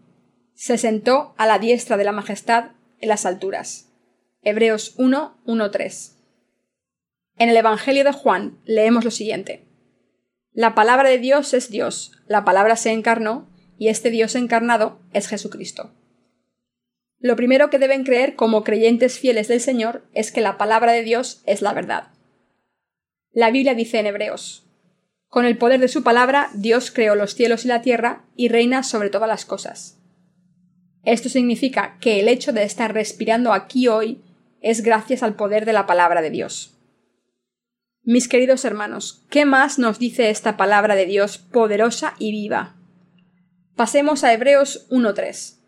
se 0.61 0.77
sentó 0.77 1.33
a 1.37 1.47
la 1.47 1.57
diestra 1.57 1.97
de 1.97 2.03
la 2.03 2.11
majestad 2.11 2.73
en 2.99 3.09
las 3.09 3.25
alturas. 3.25 3.89
Hebreos 4.43 4.93
1, 4.99 5.71
3. 5.71 6.17
En 7.39 7.49
el 7.49 7.57
Evangelio 7.57 8.03
de 8.03 8.11
Juan 8.11 8.59
leemos 8.65 9.03
lo 9.03 9.09
siguiente. 9.09 9.65
La 10.53 10.75
palabra 10.75 11.09
de 11.09 11.17
Dios 11.17 11.55
es 11.55 11.71
Dios, 11.71 12.11
la 12.27 12.45
palabra 12.45 12.75
se 12.75 12.91
encarnó, 12.91 13.49
y 13.79 13.87
este 13.87 14.11
Dios 14.11 14.35
encarnado 14.35 14.99
es 15.13 15.27
Jesucristo. 15.27 15.95
Lo 17.17 17.35
primero 17.35 17.71
que 17.71 17.79
deben 17.79 18.03
creer 18.03 18.35
como 18.35 18.63
creyentes 18.63 19.17
fieles 19.17 19.47
del 19.47 19.61
Señor 19.61 20.03
es 20.13 20.31
que 20.31 20.41
la 20.41 20.59
palabra 20.59 20.91
de 20.91 21.01
Dios 21.01 21.41
es 21.47 21.63
la 21.63 21.73
verdad. 21.73 22.09
La 23.31 23.49
Biblia 23.49 23.73
dice 23.73 23.97
en 23.97 24.05
Hebreos, 24.05 24.69
Con 25.27 25.45
el 25.45 25.57
poder 25.57 25.79
de 25.79 25.87
su 25.87 26.03
palabra, 26.03 26.51
Dios 26.53 26.91
creó 26.91 27.15
los 27.15 27.33
cielos 27.33 27.65
y 27.65 27.67
la 27.67 27.81
tierra 27.81 28.25
y 28.35 28.49
reina 28.49 28.83
sobre 28.83 29.09
todas 29.09 29.27
las 29.27 29.45
cosas. 29.45 29.97
Esto 31.03 31.29
significa 31.29 31.97
que 31.99 32.19
el 32.19 32.27
hecho 32.27 32.53
de 32.53 32.63
estar 32.63 32.93
respirando 32.93 33.53
aquí 33.53 33.87
hoy 33.87 34.21
es 34.61 34.81
gracias 34.81 35.23
al 35.23 35.35
poder 35.35 35.65
de 35.65 35.73
la 35.73 35.85
palabra 35.85 36.21
de 36.21 36.29
Dios. 36.29 36.77
Mis 38.03 38.27
queridos 38.27 38.65
hermanos, 38.65 39.25
¿qué 39.29 39.45
más 39.45 39.79
nos 39.79 39.99
dice 39.99 40.29
esta 40.29 40.57
palabra 40.57 40.95
de 40.95 41.05
Dios 41.05 41.37
poderosa 41.37 42.15
y 42.19 42.31
viva? 42.31 42.75
Pasemos 43.75 44.23
a 44.23 44.33
Hebreos 44.33 44.87
1.3. 44.89 45.59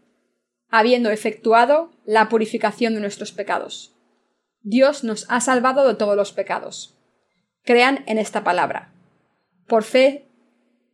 Habiendo 0.70 1.10
efectuado 1.12 1.92
la 2.06 2.30
purificación 2.30 2.96
de 2.96 3.00
nuestros 3.00 3.32
pecados. 3.32 3.96
Dios 4.62 5.04
nos 5.04 5.26
ha 5.30 5.42
salvado 5.42 5.88
de 5.88 5.96
todos 5.96 6.16
los 6.16 6.32
pecados. 6.32 6.98
Crean 7.64 8.04
en 8.08 8.18
esta 8.18 8.44
palabra. 8.44 8.94
Por 9.68 9.84
fe, 9.84 10.28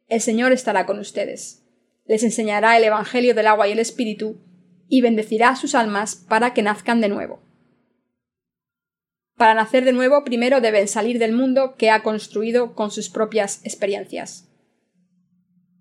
el 0.08 0.22
Señor 0.22 0.52
estará 0.52 0.86
con 0.86 1.00
ustedes. 1.00 1.64
Les 2.10 2.24
enseñará 2.24 2.76
el 2.76 2.84
Evangelio 2.84 3.36
del 3.36 3.46
agua 3.46 3.68
y 3.68 3.72
el 3.72 3.78
Espíritu, 3.78 4.42
y 4.88 5.02
bendecirá 5.02 5.56
sus 5.56 5.76
almas 5.76 6.16
para 6.16 6.56
que 6.56 6.64
nazcan 6.64 7.02
de 7.02 7.08
nuevo. 7.08 7.40
Para 9.38 9.54
nacer 9.54 9.86
de 9.86 9.94
nuevo, 9.94 10.24
primero 10.24 10.60
deben 10.60 10.88
salir 10.88 11.20
del 11.20 11.34
mundo 11.34 11.76
que 11.78 11.92
ha 11.92 12.02
construido 12.02 12.74
con 12.74 12.90
sus 12.90 13.12
propias 13.12 13.64
experiencias. 13.64 14.50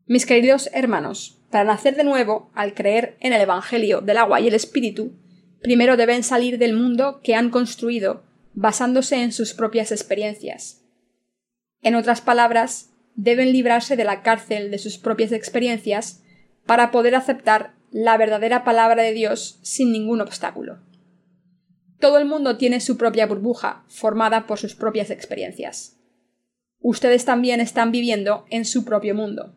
Mis 0.04 0.26
queridos 0.26 0.68
hermanos, 0.74 1.40
para 1.50 1.64
nacer 1.64 1.96
de 1.96 2.04
nuevo, 2.04 2.50
al 2.54 2.74
creer 2.74 3.16
en 3.20 3.32
el 3.32 3.40
Evangelio 3.40 4.02
del 4.02 4.18
agua 4.18 4.38
y 4.42 4.48
el 4.48 4.54
Espíritu, 4.54 5.14
primero 5.62 5.96
deben 5.96 6.22
salir 6.22 6.58
del 6.58 6.74
mundo 6.74 7.20
que 7.24 7.36
han 7.36 7.48
construido 7.48 8.22
basándose 8.52 9.22
en 9.22 9.32
sus 9.32 9.54
propias 9.54 9.92
experiencias. 9.92 10.84
En 11.80 11.94
otras 11.94 12.20
palabras, 12.20 12.90
deben 13.18 13.50
librarse 13.50 13.96
de 13.96 14.04
la 14.04 14.22
cárcel 14.22 14.70
de 14.70 14.78
sus 14.78 14.96
propias 14.96 15.32
experiencias 15.32 16.22
para 16.66 16.92
poder 16.92 17.16
aceptar 17.16 17.74
la 17.90 18.16
verdadera 18.16 18.62
palabra 18.62 19.02
de 19.02 19.12
Dios 19.12 19.58
sin 19.62 19.90
ningún 19.90 20.20
obstáculo. 20.20 20.78
Todo 21.98 22.18
el 22.18 22.26
mundo 22.26 22.56
tiene 22.58 22.78
su 22.78 22.96
propia 22.96 23.26
burbuja, 23.26 23.84
formada 23.88 24.46
por 24.46 24.58
sus 24.58 24.76
propias 24.76 25.10
experiencias. 25.10 25.98
Ustedes 26.78 27.24
también 27.24 27.60
están 27.60 27.90
viviendo 27.90 28.46
en 28.50 28.64
su 28.64 28.84
propio 28.84 29.16
mundo. 29.16 29.52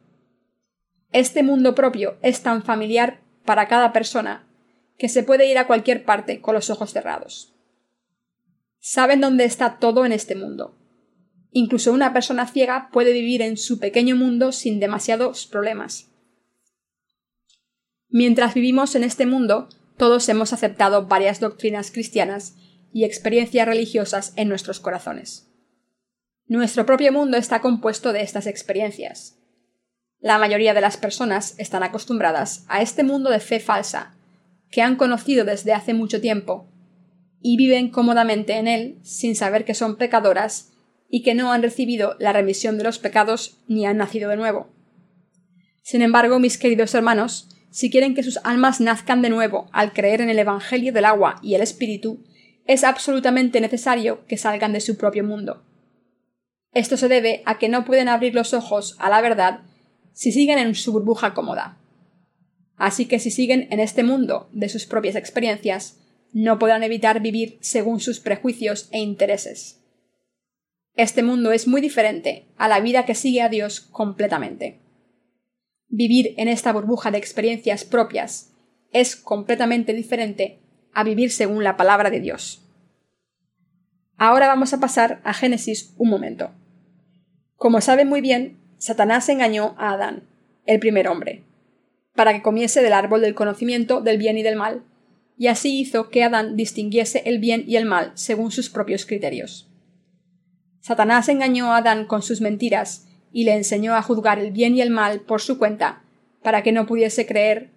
Este 1.11 1.43
mundo 1.43 1.75
propio 1.75 2.17
es 2.23 2.41
tan 2.41 2.63
familiar 2.63 3.21
para 3.45 3.67
cada 3.67 3.93
persona 3.93 4.47
que 4.97 5.07
se 5.07 5.21
puede 5.21 5.45
ir 5.45 5.59
a 5.59 5.67
cualquier 5.67 6.03
parte 6.03 6.41
con 6.41 6.55
los 6.55 6.71
ojos 6.71 6.93
cerrados. 6.93 7.53
Saben 8.79 9.21
dónde 9.21 9.45
está 9.45 9.77
todo 9.77 10.03
en 10.03 10.13
este 10.13 10.33
mundo. 10.33 10.80
Incluso 11.51 11.91
una 11.91 12.13
persona 12.13 12.48
ciega 12.48 12.89
puede 12.91 13.12
vivir 13.12 13.41
en 13.41 13.58
su 13.58 13.77
pequeño 13.79 14.15
mundo 14.15 14.51
sin 14.51 14.79
demasiados 14.79 15.48
problemas. 15.48 16.10
Mientras 18.08 18.53
vivimos 18.53 18.96
en 18.96 19.03
este 19.03 19.25
mundo, 19.25 19.70
todos 19.98 20.27
hemos 20.29 20.53
aceptado 20.53 21.08
varias 21.08 21.39
doctrinas 21.39 21.91
cristianas 21.91 22.55
y 22.93 23.03
experiencias 23.03 23.67
religiosas 23.67 24.34
en 24.36 24.50
nuestros 24.50 24.79
corazones. 24.79 25.50
Nuestro 26.48 26.86
propio 26.86 27.13
mundo 27.13 27.38
está 27.38 27.62
compuesto 27.62 28.12
de 28.12 28.22
estas 28.22 28.48
experiencias. 28.48 29.38
La 30.20 30.38
mayoría 30.38 30.74
de 30.74 30.81
las 30.81 30.98
personas 30.98 31.55
están 31.58 31.84
acostumbradas 31.84 32.65
a 32.67 32.81
este 32.81 33.03
mundo 33.03 33.29
de 33.29 33.39
fe 33.39 33.60
falsa, 33.60 34.15
que 34.70 34.81
han 34.81 34.96
conocido 34.96 35.46
desde 35.46 35.74
hace 35.74 35.93
mucho 35.93 36.20
tiempo, 36.22 36.67
y 37.41 37.58
viven 37.58 37.89
cómodamente 37.89 38.58
en 38.58 38.67
él 38.67 39.00
sin 39.03 39.36
saber 39.36 39.65
que 39.65 39.74
son 39.74 39.96
pecadoras 39.96 40.70
y 41.11 41.23
que 41.23 41.35
no 41.35 41.51
han 41.51 41.61
recibido 41.61 42.15
la 42.19 42.33
remisión 42.33 42.77
de 42.77 42.85
los 42.85 42.97
pecados 42.97 43.59
ni 43.67 43.85
han 43.85 43.97
nacido 43.97 44.29
de 44.29 44.37
nuevo. 44.37 44.69
Sin 45.83 46.01
embargo, 46.01 46.39
mis 46.39 46.57
queridos 46.57 46.95
hermanos, 46.95 47.49
si 47.69 47.91
quieren 47.91 48.15
que 48.15 48.23
sus 48.23 48.39
almas 48.45 48.79
nazcan 48.79 49.21
de 49.21 49.29
nuevo 49.29 49.69
al 49.73 49.91
creer 49.91 50.21
en 50.21 50.29
el 50.29 50.39
Evangelio 50.39 50.93
del 50.93 51.05
agua 51.05 51.35
y 51.43 51.55
el 51.55 51.61
Espíritu, 51.61 52.23
es 52.65 52.85
absolutamente 52.85 53.59
necesario 53.59 54.25
que 54.25 54.37
salgan 54.37 54.71
de 54.71 54.79
su 54.79 54.97
propio 54.97 55.25
mundo. 55.25 55.63
Esto 56.71 56.95
se 56.95 57.09
debe 57.09 57.43
a 57.45 57.59
que 57.59 57.67
no 57.67 57.83
pueden 57.83 58.07
abrir 58.07 58.33
los 58.33 58.53
ojos 58.53 58.95
a 58.97 59.09
la 59.09 59.19
verdad 59.19 59.59
si 60.13 60.31
siguen 60.31 60.59
en 60.59 60.75
su 60.75 60.93
burbuja 60.93 61.33
cómoda. 61.33 61.77
Así 62.77 63.05
que 63.05 63.19
si 63.19 63.31
siguen 63.31 63.67
en 63.71 63.81
este 63.81 64.03
mundo 64.03 64.49
de 64.53 64.69
sus 64.69 64.85
propias 64.85 65.15
experiencias, 65.15 65.99
no 66.31 66.57
podrán 66.57 66.83
evitar 66.83 67.21
vivir 67.21 67.57
según 67.59 67.99
sus 67.99 68.21
prejuicios 68.21 68.87
e 68.91 68.99
intereses. 68.99 69.80
Este 70.95 71.24
mundo 71.24 71.51
es 71.51 71.67
muy 71.67 71.81
diferente 71.81 72.48
a 72.57 72.67
la 72.67 72.79
vida 72.79 73.05
que 73.05 73.15
sigue 73.15 73.41
a 73.41 73.50
Dios 73.50 73.81
completamente. 73.81 74.79
Vivir 75.88 76.33
en 76.38 76.48
esta 76.48 76.71
burbuja 76.74 77.12
de 77.12 77.17
experiencias 77.17 77.86
propias 77.86 78.53
es 78.91 79.15
completamente 79.15 79.93
diferente 79.93 80.60
a 80.93 81.03
vivir 81.03 81.31
según 81.31 81.63
la 81.63 81.77
palabra 81.77 82.10
de 82.10 82.19
Dios. 82.19 82.67
Ahora 84.17 84.48
vamos 84.48 84.74
a 84.74 84.79
pasar 84.79 85.21
a 85.24 85.33
Génesis 85.33 85.93
un 85.98 86.10
momento. 86.10 86.51
Como 87.55 87.81
saben 87.81 88.07
muy 88.07 88.21
bien, 88.21 88.60
Satanás 88.77 89.29
engañó 89.29 89.75
a 89.77 89.91
Adán, 89.91 90.27
el 90.65 90.79
primer 90.79 91.07
hombre 91.07 91.43
para 92.15 92.33
que 92.33 92.41
comiese 92.41 92.81
del 92.81 92.93
árbol 92.93 93.21
del 93.21 93.36
conocimiento 93.36 94.01
del 94.01 94.17
bien 94.17 94.38
y 94.38 94.43
del 94.43 94.55
mal, 94.55 94.83
y 95.38 95.48
así 95.48 95.79
hizo 95.79 96.10
que 96.10 96.24
Adán 96.24 96.55
distinguiese 96.55 97.24
el 97.25 97.39
bien 97.39 97.63
y 97.67 97.77
el 97.77 97.86
mal 97.86 98.12
según 98.15 98.51
sus 98.51 98.69
propios 98.69 99.05
criterios. 99.05 99.70
Satanás 100.81 101.29
engañó 101.29 101.73
a 101.73 101.77
Adán 101.77 102.05
con 102.05 102.23
sus 102.23 102.41
mentiras 102.41 103.07
y 103.31 103.45
le 103.45 103.55
enseñó 103.55 103.95
a 103.95 104.01
juzgar 104.01 104.39
el 104.39 104.51
bien 104.51 104.75
y 104.75 104.81
el 104.81 104.89
mal 104.89 105.21
por 105.21 105.39
su 105.39 105.57
cuenta, 105.57 106.01
para 106.41 106.63
que 106.63 106.71
no 106.71 106.88
pudiese 106.88 107.25
creer 107.25 107.69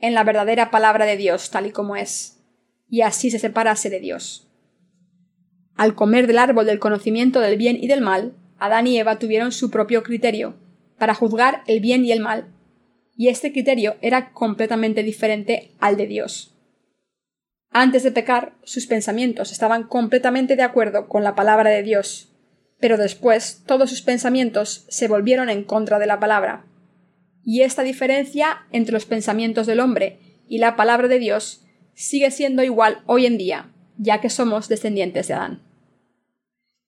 en 0.00 0.14
la 0.14 0.24
verdadera 0.24 0.70
palabra 0.70 1.04
de 1.04 1.16
Dios 1.16 1.50
tal 1.50 1.66
y 1.66 1.70
como 1.70 1.96
es, 1.96 2.42
y 2.88 3.02
así 3.02 3.30
se 3.30 3.38
separase 3.38 3.90
de 3.90 4.00
Dios. 4.00 4.48
Al 5.76 5.94
comer 5.94 6.26
del 6.26 6.38
árbol 6.38 6.64
del 6.64 6.78
conocimiento 6.78 7.40
del 7.40 7.58
bien 7.58 7.76
y 7.78 7.86
del 7.86 8.00
mal, 8.00 8.34
Adán 8.58 8.86
y 8.86 8.98
Eva 8.98 9.18
tuvieron 9.18 9.52
su 9.52 9.70
propio 9.70 10.02
criterio, 10.02 10.56
para 10.98 11.14
juzgar 11.14 11.62
el 11.66 11.80
bien 11.80 12.04
y 12.06 12.12
el 12.12 12.20
mal, 12.20 12.46
y 13.14 13.28
este 13.28 13.52
criterio 13.52 13.96
era 14.00 14.32
completamente 14.32 15.02
diferente 15.02 15.72
al 15.78 15.98
de 15.98 16.06
Dios. 16.06 16.54
Antes 17.70 18.02
de 18.02 18.12
pecar, 18.12 18.54
sus 18.62 18.86
pensamientos 18.86 19.52
estaban 19.52 19.82
completamente 19.82 20.56
de 20.56 20.62
acuerdo 20.62 21.08
con 21.08 21.22
la 21.22 21.34
palabra 21.34 21.68
de 21.68 21.82
Dios, 21.82 22.32
pero 22.78 22.96
después 22.96 23.62
todos 23.66 23.90
sus 23.90 24.02
pensamientos 24.02 24.84
se 24.88 25.08
volvieron 25.08 25.48
en 25.48 25.64
contra 25.64 25.98
de 25.98 26.06
la 26.06 26.20
palabra. 26.20 26.66
Y 27.44 27.62
esta 27.62 27.82
diferencia 27.82 28.66
entre 28.72 28.92
los 28.92 29.06
pensamientos 29.06 29.66
del 29.66 29.80
hombre 29.80 30.18
y 30.48 30.58
la 30.58 30.76
palabra 30.76 31.08
de 31.08 31.18
Dios 31.18 31.64
sigue 31.94 32.30
siendo 32.30 32.62
igual 32.62 33.02
hoy 33.06 33.26
en 33.26 33.38
día, 33.38 33.72
ya 33.96 34.20
que 34.20 34.30
somos 34.30 34.68
descendientes 34.68 35.28
de 35.28 35.34
Adán. 35.34 35.62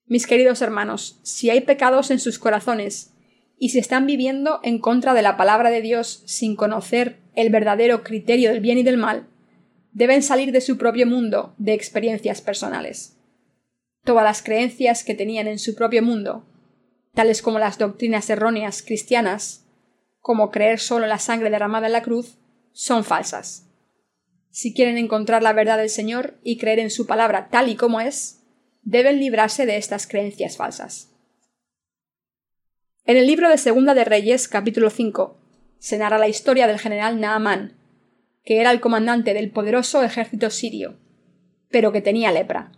Mis 0.06 0.26
queridos 0.26 0.62
hermanos, 0.62 1.20
si 1.22 1.50
hay 1.50 1.60
pecados 1.60 2.10
en 2.10 2.18
sus 2.18 2.38
corazones 2.38 3.12
y 3.58 3.70
si 3.70 3.78
están 3.78 4.06
viviendo 4.06 4.60
en 4.62 4.78
contra 4.78 5.14
de 5.14 5.22
la 5.22 5.36
palabra 5.36 5.70
de 5.70 5.82
Dios 5.82 6.22
sin 6.26 6.56
conocer 6.56 7.18
el 7.34 7.50
verdadero 7.50 8.02
criterio 8.02 8.50
del 8.50 8.60
bien 8.60 8.78
y 8.78 8.82
del 8.82 8.96
mal, 8.96 9.26
deben 9.92 10.22
salir 10.22 10.52
de 10.52 10.60
su 10.60 10.78
propio 10.78 11.06
mundo 11.06 11.54
de 11.58 11.74
experiencias 11.74 12.40
personales. 12.40 13.17
Todas 14.08 14.24
las 14.24 14.42
creencias 14.42 15.04
que 15.04 15.14
tenían 15.14 15.48
en 15.48 15.58
su 15.58 15.74
propio 15.74 16.02
mundo, 16.02 16.46
tales 17.12 17.42
como 17.42 17.58
las 17.58 17.76
doctrinas 17.76 18.30
erróneas 18.30 18.80
cristianas, 18.80 19.66
como 20.18 20.50
creer 20.50 20.80
solo 20.80 21.04
en 21.04 21.10
la 21.10 21.18
sangre 21.18 21.50
derramada 21.50 21.88
en 21.88 21.92
la 21.92 22.00
cruz, 22.00 22.38
son 22.72 23.04
falsas. 23.04 23.68
Si 24.48 24.72
quieren 24.72 24.96
encontrar 24.96 25.42
la 25.42 25.52
verdad 25.52 25.76
del 25.76 25.90
Señor 25.90 26.38
y 26.42 26.56
creer 26.56 26.78
en 26.78 26.90
su 26.90 27.06
palabra 27.06 27.50
tal 27.50 27.68
y 27.68 27.76
como 27.76 28.00
es, 28.00 28.46
deben 28.80 29.18
librarse 29.18 29.66
de 29.66 29.76
estas 29.76 30.06
creencias 30.06 30.56
falsas. 30.56 31.10
En 33.04 33.18
el 33.18 33.26
libro 33.26 33.50
de 33.50 33.58
Segunda 33.58 33.92
de 33.92 34.06
Reyes, 34.06 34.48
capítulo 34.48 34.88
5, 34.88 35.38
se 35.80 35.98
narra 35.98 36.16
la 36.16 36.28
historia 36.28 36.66
del 36.66 36.78
general 36.78 37.20
Naamán, 37.20 37.76
que 38.42 38.62
era 38.62 38.70
el 38.70 38.80
comandante 38.80 39.34
del 39.34 39.50
poderoso 39.50 40.02
ejército 40.02 40.48
sirio, 40.48 40.96
pero 41.68 41.92
que 41.92 42.00
tenía 42.00 42.32
lepra. 42.32 42.72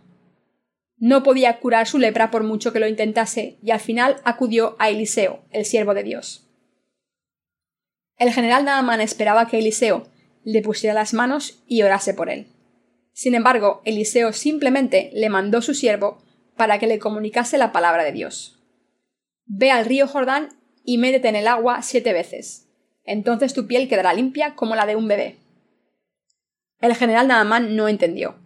No 1.01 1.23
podía 1.23 1.57
curar 1.57 1.87
su 1.87 1.97
lepra 1.97 2.29
por 2.29 2.43
mucho 2.43 2.71
que 2.71 2.79
lo 2.79 2.87
intentase, 2.87 3.57
y 3.63 3.71
al 3.71 3.79
final 3.79 4.17
acudió 4.23 4.75
a 4.77 4.91
Eliseo, 4.91 5.43
el 5.49 5.65
siervo 5.65 5.95
de 5.95 6.03
Dios. 6.03 6.47
El 8.17 8.31
general 8.31 8.65
Naamán 8.65 9.01
esperaba 9.01 9.47
que 9.47 9.57
Eliseo 9.57 10.07
le 10.43 10.61
pusiera 10.61 10.93
las 10.93 11.15
manos 11.15 11.63
y 11.65 11.81
orase 11.81 12.13
por 12.13 12.29
él. 12.29 12.45
Sin 13.13 13.33
embargo, 13.33 13.81
Eliseo 13.83 14.31
simplemente 14.31 15.09
le 15.15 15.29
mandó 15.29 15.63
su 15.63 15.73
siervo 15.73 16.21
para 16.55 16.77
que 16.77 16.85
le 16.85 16.99
comunicase 16.99 17.57
la 17.57 17.71
palabra 17.71 18.03
de 18.03 18.11
Dios. 18.11 18.59
Ve 19.47 19.71
al 19.71 19.85
río 19.85 20.07
Jordán 20.07 20.49
y 20.85 20.99
métete 20.99 21.29
en 21.29 21.35
el 21.35 21.47
agua 21.47 21.81
siete 21.81 22.13
veces. 22.13 22.67
Entonces 23.05 23.55
tu 23.55 23.65
piel 23.65 23.89
quedará 23.89 24.13
limpia 24.13 24.53
como 24.53 24.75
la 24.75 24.85
de 24.85 24.95
un 24.95 25.07
bebé. 25.07 25.37
El 26.79 26.95
general 26.95 27.27
Naamán 27.27 27.75
no 27.75 27.87
entendió. 27.87 28.40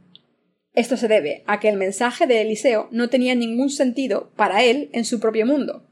Esto 0.75 0.97
se 0.97 1.07
debe 1.07 1.43
a 1.47 1.59
que 1.61 1.69
el 1.69 1.77
mensaje 1.77 2.27
de 2.27 2.41
Eliseo 2.41 2.89
no 2.91 3.09
tenía 3.09 3.33
ningún 3.33 3.69
sentido 3.69 4.31
para 4.35 4.63
él 4.63 4.89
en 4.91 5.05
su 5.05 5.21
propio 5.21 5.45
mundo. 5.45 5.87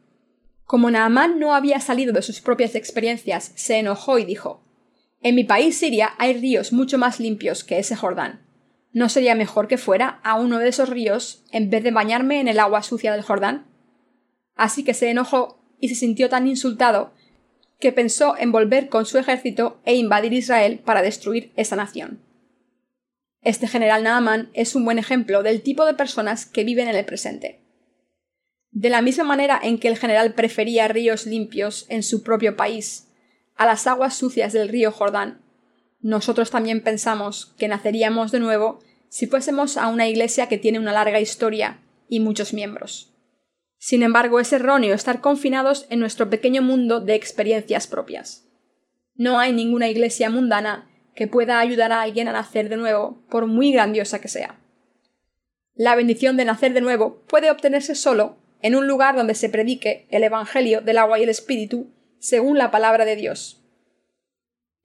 Como 0.65 0.91
Naamán 0.91 1.39
no 1.39 1.55
había 1.55 1.79
salido 1.79 2.11
de 2.11 2.21
sus 2.21 2.41
propias 2.41 2.75
experiencias, 2.75 3.53
se 3.55 3.77
enojó 3.77 4.19
y 4.19 4.25
dijo 4.25 4.61
En 5.21 5.35
mi 5.35 5.45
país 5.45 5.77
Siria 5.77 6.13
hay 6.17 6.33
ríos 6.33 6.73
mucho 6.73 6.97
más 6.97 7.21
limpios 7.21 7.63
que 7.63 7.79
ese 7.79 7.95
Jordán. 7.95 8.41
¿No 8.91 9.07
sería 9.07 9.35
mejor 9.35 9.67
que 9.67 9.77
fuera 9.77 10.19
a 10.23 10.35
uno 10.35 10.59
de 10.59 10.67
esos 10.67 10.89
ríos 10.89 11.45
en 11.51 11.69
vez 11.69 11.83
de 11.83 11.91
bañarme 11.91 12.41
en 12.41 12.47
el 12.47 12.59
agua 12.59 12.83
sucia 12.83 13.13
del 13.13 13.23
Jordán? 13.23 13.65
Así 14.55 14.83
que 14.83 14.93
se 14.93 15.09
enojó 15.09 15.63
y 15.79 15.89
se 15.89 15.95
sintió 15.95 16.29
tan 16.29 16.45
insultado 16.47 17.13
que 17.79 17.91
pensó 17.91 18.37
en 18.37 18.51
volver 18.51 18.89
con 18.89 19.05
su 19.05 19.17
ejército 19.17 19.81
e 19.85 19.95
invadir 19.95 20.33
Israel 20.33 20.79
para 20.83 21.01
destruir 21.01 21.51
esa 21.55 21.75
nación. 21.75 22.19
Este 23.43 23.67
general 23.67 24.03
Naaman 24.03 24.49
es 24.53 24.73
un 24.73 24.85
buen 24.85 24.99
ejemplo 24.99 25.43
del 25.43 25.61
tipo 25.61 25.85
de 25.85 25.93
personas 25.93 26.45
que 26.45 26.63
viven 26.63 26.87
en 26.87 26.95
el 26.95 27.05
presente. 27.05 27.59
De 28.71 28.89
la 28.89 29.01
misma 29.01 29.25
manera 29.25 29.59
en 29.61 29.77
que 29.79 29.89
el 29.89 29.97
general 29.97 30.33
prefería 30.33 30.87
ríos 30.87 31.25
limpios 31.25 31.85
en 31.89 32.03
su 32.03 32.23
propio 32.23 32.55
país 32.55 33.09
a 33.55 33.65
las 33.65 33.85
aguas 33.85 34.15
sucias 34.15 34.53
del 34.53 34.69
río 34.69 34.91
Jordán, 34.91 35.41
nosotros 35.99 36.51
también 36.51 36.81
pensamos 36.81 37.53
que 37.57 37.67
naceríamos 37.67 38.31
de 38.31 38.39
nuevo 38.39 38.79
si 39.09 39.27
fuésemos 39.27 39.77
a 39.77 39.89
una 39.89 40.07
iglesia 40.07 40.47
que 40.47 40.57
tiene 40.57 40.79
una 40.79 40.91
larga 40.91 41.19
historia 41.19 41.79
y 42.09 42.19
muchos 42.19 42.53
miembros. 42.53 43.13
Sin 43.77 44.01
embargo, 44.01 44.39
es 44.39 44.51
erróneo 44.53 44.95
estar 44.95 45.21
confinados 45.21 45.85
en 45.89 45.99
nuestro 45.99 46.29
pequeño 46.29 46.61
mundo 46.61 46.99
de 46.99 47.15
experiencias 47.15 47.87
propias. 47.87 48.47
No 49.15 49.37
hay 49.39 49.53
ninguna 49.53 49.89
iglesia 49.89 50.29
mundana 50.29 50.89
que 51.15 51.27
pueda 51.27 51.59
ayudar 51.59 51.91
a 51.91 52.01
alguien 52.01 52.27
a 52.27 52.31
nacer 52.31 52.69
de 52.69 52.77
nuevo, 52.77 53.21
por 53.29 53.47
muy 53.47 53.71
grandiosa 53.71 54.19
que 54.19 54.27
sea. 54.27 54.59
La 55.75 55.95
bendición 55.95 56.37
de 56.37 56.45
nacer 56.45 56.73
de 56.73 56.81
nuevo 56.81 57.21
puede 57.27 57.49
obtenerse 57.49 57.95
solo 57.95 58.37
en 58.61 58.75
un 58.75 58.87
lugar 58.87 59.15
donde 59.15 59.35
se 59.35 59.49
predique 59.49 60.07
el 60.09 60.23
Evangelio 60.23 60.81
del 60.81 60.97
agua 60.97 61.19
y 61.19 61.23
el 61.23 61.29
Espíritu 61.29 61.91
según 62.19 62.57
la 62.57 62.71
palabra 62.71 63.05
de 63.05 63.15
Dios. 63.15 63.61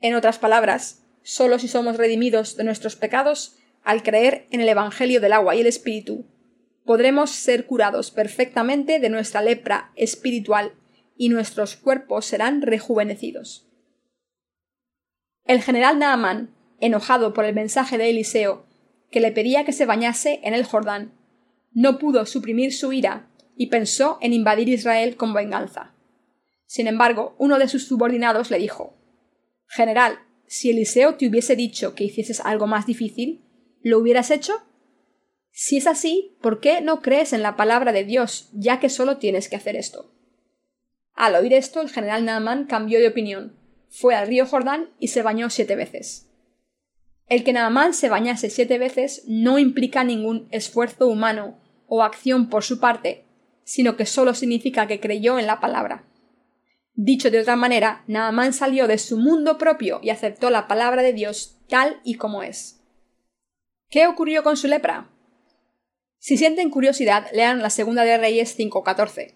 En 0.01 0.15
otras 0.15 0.39
palabras, 0.39 1.05
solo 1.23 1.59
si 1.59 1.69
somos 1.69 1.97
redimidos 1.97 2.57
de 2.57 2.65
nuestros 2.65 2.97
pecados 2.97 3.57
al 3.85 4.03
creer 4.03 4.47
en 4.51 4.61
el 4.61 4.69
Evangelio 4.69 5.21
del 5.21 5.33
agua 5.33 5.55
y 5.55 5.61
el 5.61 5.67
Espíritu 5.67 6.27
podremos 6.89 7.31
ser 7.31 7.67
curados 7.67 8.11
perfectamente 8.11 8.99
de 8.99 9.11
nuestra 9.11 9.43
lepra 9.43 9.93
espiritual 9.95 10.73
y 11.19 11.29
nuestros 11.29 11.77
cuerpos 11.77 12.25
serán 12.25 12.63
rejuvenecidos. 12.63 13.68
El 15.49 15.63
general 15.63 15.99
Naaman, 15.99 16.55
enojado 16.79 17.33
por 17.33 17.47
el 17.47 17.55
mensaje 17.55 17.97
de 17.97 18.11
Eliseo, 18.11 18.67
que 19.11 19.21
le 19.21 19.33
pedía 19.33 19.65
que 19.65 19.73
se 19.73 19.87
bañase 19.87 20.41
en 20.45 20.53
el 20.53 20.63
Jordán, 20.63 21.15
no 21.73 21.99
pudo 21.99 22.27
suprimir 22.27 22.75
su 22.75 22.93
ira 22.93 23.31
y 23.57 23.69
pensó 23.69 24.19
en 24.21 24.35
invadir 24.35 24.69
Israel 24.69 25.17
con 25.17 25.33
venganza. 25.33 25.95
Sin 26.67 26.87
embargo, 26.87 27.35
uno 27.39 27.59
de 27.59 27.67
sus 27.67 27.87
subordinados 27.87 28.51
le 28.51 28.59
dijo 28.59 28.95
General, 29.69 30.19
si 30.47 30.69
Eliseo 30.69 31.15
te 31.15 31.27
hubiese 31.27 31.57
dicho 31.57 31.95
que 31.95 32.05
hicieses 32.05 32.41
algo 32.41 32.67
más 32.67 32.85
difícil, 32.85 33.43
¿lo 33.81 34.01
hubieras 34.01 34.31
hecho? 34.31 34.53
Si 35.51 35.79
es 35.79 35.87
así, 35.87 36.37
¿por 36.43 36.61
qué 36.61 36.83
no 36.83 37.01
crees 37.01 37.33
en 37.33 37.43
la 37.43 37.57
palabra 37.57 37.93
de 37.93 38.05
Dios, 38.05 38.51
ya 38.53 38.81
que 38.81 38.91
solo 38.91 39.17
tienes 39.17 39.49
que 39.49 39.57
hacer 39.57 39.77
esto? 39.77 40.13
Al 41.15 41.37
oír 41.37 41.55
esto, 41.55 41.81
el 41.81 41.89
general 41.89 42.27
Naaman 42.27 42.67
cambió 42.67 43.01
de 43.01 43.09
opinión, 43.09 43.58
fue 43.91 44.15
al 44.15 44.27
río 44.27 44.47
Jordán 44.47 44.91
y 44.99 45.09
se 45.09 45.23
bañó 45.23 45.51
siete 45.51 45.77
veces. 45.77 46.29
El 47.27 47.45
que 47.45 47.53
Naamán 47.53 47.93
se 47.93 48.09
bañase 48.09 48.49
siete 48.49 48.79
veces 48.79 49.25
no 49.27 49.59
implica 49.59 50.05
ningún 50.05 50.49
esfuerzo 50.51 51.07
humano 51.09 51.59
o 51.87 52.03
acción 52.03 52.49
por 52.49 52.65
su 52.65 52.81
parte, 52.81 53.25
sino 53.65 53.97
que 53.97 54.07
solo 54.07 54.35
significa 54.35 54.87
que 54.87 55.01
creyó 55.01 55.39
en 55.39 55.47
la 55.47 55.61
palabra. 55.61 56.05
Dicho 56.95 57.31
de 57.31 57.41
otra 57.41 57.55
manera, 57.55 58.03
Naamán 58.07 58.53
salió 58.53 58.87
de 58.89 58.99
su 58.99 59.19
mundo 59.19 59.59
propio 59.59 60.01
y 60.03 60.11
aceptó 60.11 60.51
la 60.51 60.67
palabra 60.67 61.03
de 61.03 61.13
Dios 61.13 61.59
tal 61.69 62.01
y 62.03 62.15
como 62.15 62.43
es. 62.43 62.81
¿Qué 63.91 64.07
ocurrió 64.07 64.43
con 64.43 64.57
su 64.57 64.67
lepra? 64.67 65.11
Si 66.19 66.37
sienten 66.37 66.71
curiosidad, 66.71 67.29
lean 67.33 67.63
la 67.63 67.71
segunda 67.71 68.05
de 68.05 68.19
Reyes 68.19 68.59
5.14. 68.59 69.35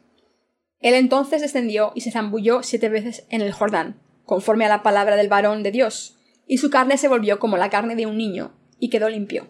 Él 0.81 0.95
entonces 0.95 1.41
descendió 1.41 1.93
y 1.95 2.01
se 2.01 2.11
zambulló 2.11 2.62
siete 2.62 2.88
veces 2.88 3.25
en 3.31 3.41
el 3.41 3.53
Jordán, 3.53 4.01
conforme 4.25 4.65
a 4.65 4.69
la 4.69 4.83
palabra 4.83 5.17
del 5.17 5.29
varón 5.29 5.63
de 5.63 5.71
Dios, 5.71 6.19
y 6.47 6.59
su 6.59 6.71
carne 6.71 6.99
se 6.99 7.09
volvió 7.09 7.39
como 7.39 7.57
la 7.57 7.71
carne 7.71 7.97
de 7.97 8.07
un 8.07 8.17
niño, 8.17 8.53
y 8.79 8.91
quedó 8.91 9.09
limpio. 9.09 9.49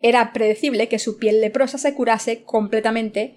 Era 0.00 0.32
predecible 0.32 0.88
que 0.88 0.98
su 0.98 1.18
piel 1.18 1.40
leprosa 1.40 1.78
se 1.78 1.94
curase 1.94 2.44
completamente 2.44 3.36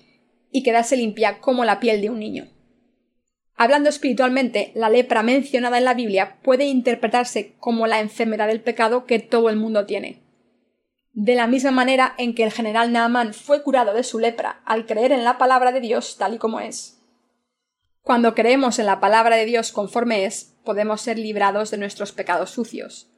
y 0.51 0.63
quedase 0.63 0.97
limpia 0.97 1.39
como 1.39 1.65
la 1.65 1.79
piel 1.79 2.01
de 2.01 2.09
un 2.09 2.19
niño. 2.19 2.47
Hablando 3.55 3.89
espiritualmente, 3.89 4.71
la 4.75 4.89
lepra 4.89 5.23
mencionada 5.23 5.77
en 5.77 5.85
la 5.85 5.93
Biblia 5.93 6.37
puede 6.41 6.65
interpretarse 6.65 7.53
como 7.59 7.87
la 7.87 7.99
enfermedad 7.99 8.47
del 8.47 8.61
pecado 8.61 9.05
que 9.05 9.19
todo 9.19 9.49
el 9.49 9.55
mundo 9.55 9.85
tiene. 9.85 10.21
De 11.13 11.35
la 11.35 11.47
misma 11.47 11.71
manera 11.71 12.15
en 12.17 12.33
que 12.33 12.43
el 12.43 12.51
general 12.51 12.91
Naaman 12.91 13.33
fue 13.33 13.63
curado 13.63 13.93
de 13.93 14.03
su 14.03 14.17
lepra 14.19 14.61
al 14.65 14.85
creer 14.85 15.11
en 15.11 15.23
la 15.23 15.37
palabra 15.37 15.71
de 15.71 15.81
Dios 15.81 16.17
tal 16.17 16.35
y 16.35 16.37
como 16.37 16.59
es. 16.59 17.00
Cuando 18.03 18.33
creemos 18.33 18.79
en 18.79 18.87
la 18.87 18.99
palabra 18.99 19.35
de 19.35 19.45
Dios 19.45 19.71
conforme 19.71 20.25
es, 20.25 20.55
podemos 20.63 21.01
ser 21.01 21.19
librados 21.19 21.69
de 21.71 21.77
nuestros 21.77 22.11
pecados 22.11 22.49
sucios. 22.49 23.11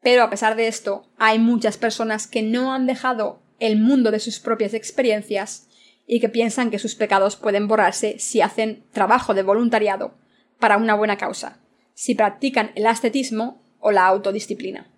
Pero 0.00 0.22
a 0.22 0.30
pesar 0.30 0.56
de 0.56 0.68
esto, 0.68 1.06
hay 1.18 1.38
muchas 1.38 1.76
personas 1.76 2.26
que 2.26 2.42
no 2.42 2.72
han 2.72 2.86
dejado 2.86 3.42
el 3.60 3.78
mundo 3.78 4.10
de 4.10 4.18
sus 4.18 4.40
propias 4.40 4.74
experiencias 4.74 5.68
y 6.06 6.18
que 6.18 6.28
piensan 6.28 6.70
que 6.70 6.78
sus 6.78 6.94
pecados 6.94 7.36
pueden 7.36 7.68
borrarse 7.68 8.18
si 8.18 8.40
hacen 8.40 8.84
trabajo 8.92 9.34
de 9.34 9.42
voluntariado 9.42 10.14
para 10.58 10.76
una 10.76 10.94
buena 10.94 11.16
causa, 11.16 11.60
si 11.94 12.14
practican 12.14 12.72
el 12.74 12.86
ascetismo 12.86 13.62
o 13.78 13.92
la 13.92 14.06
autodisciplina. 14.06 14.90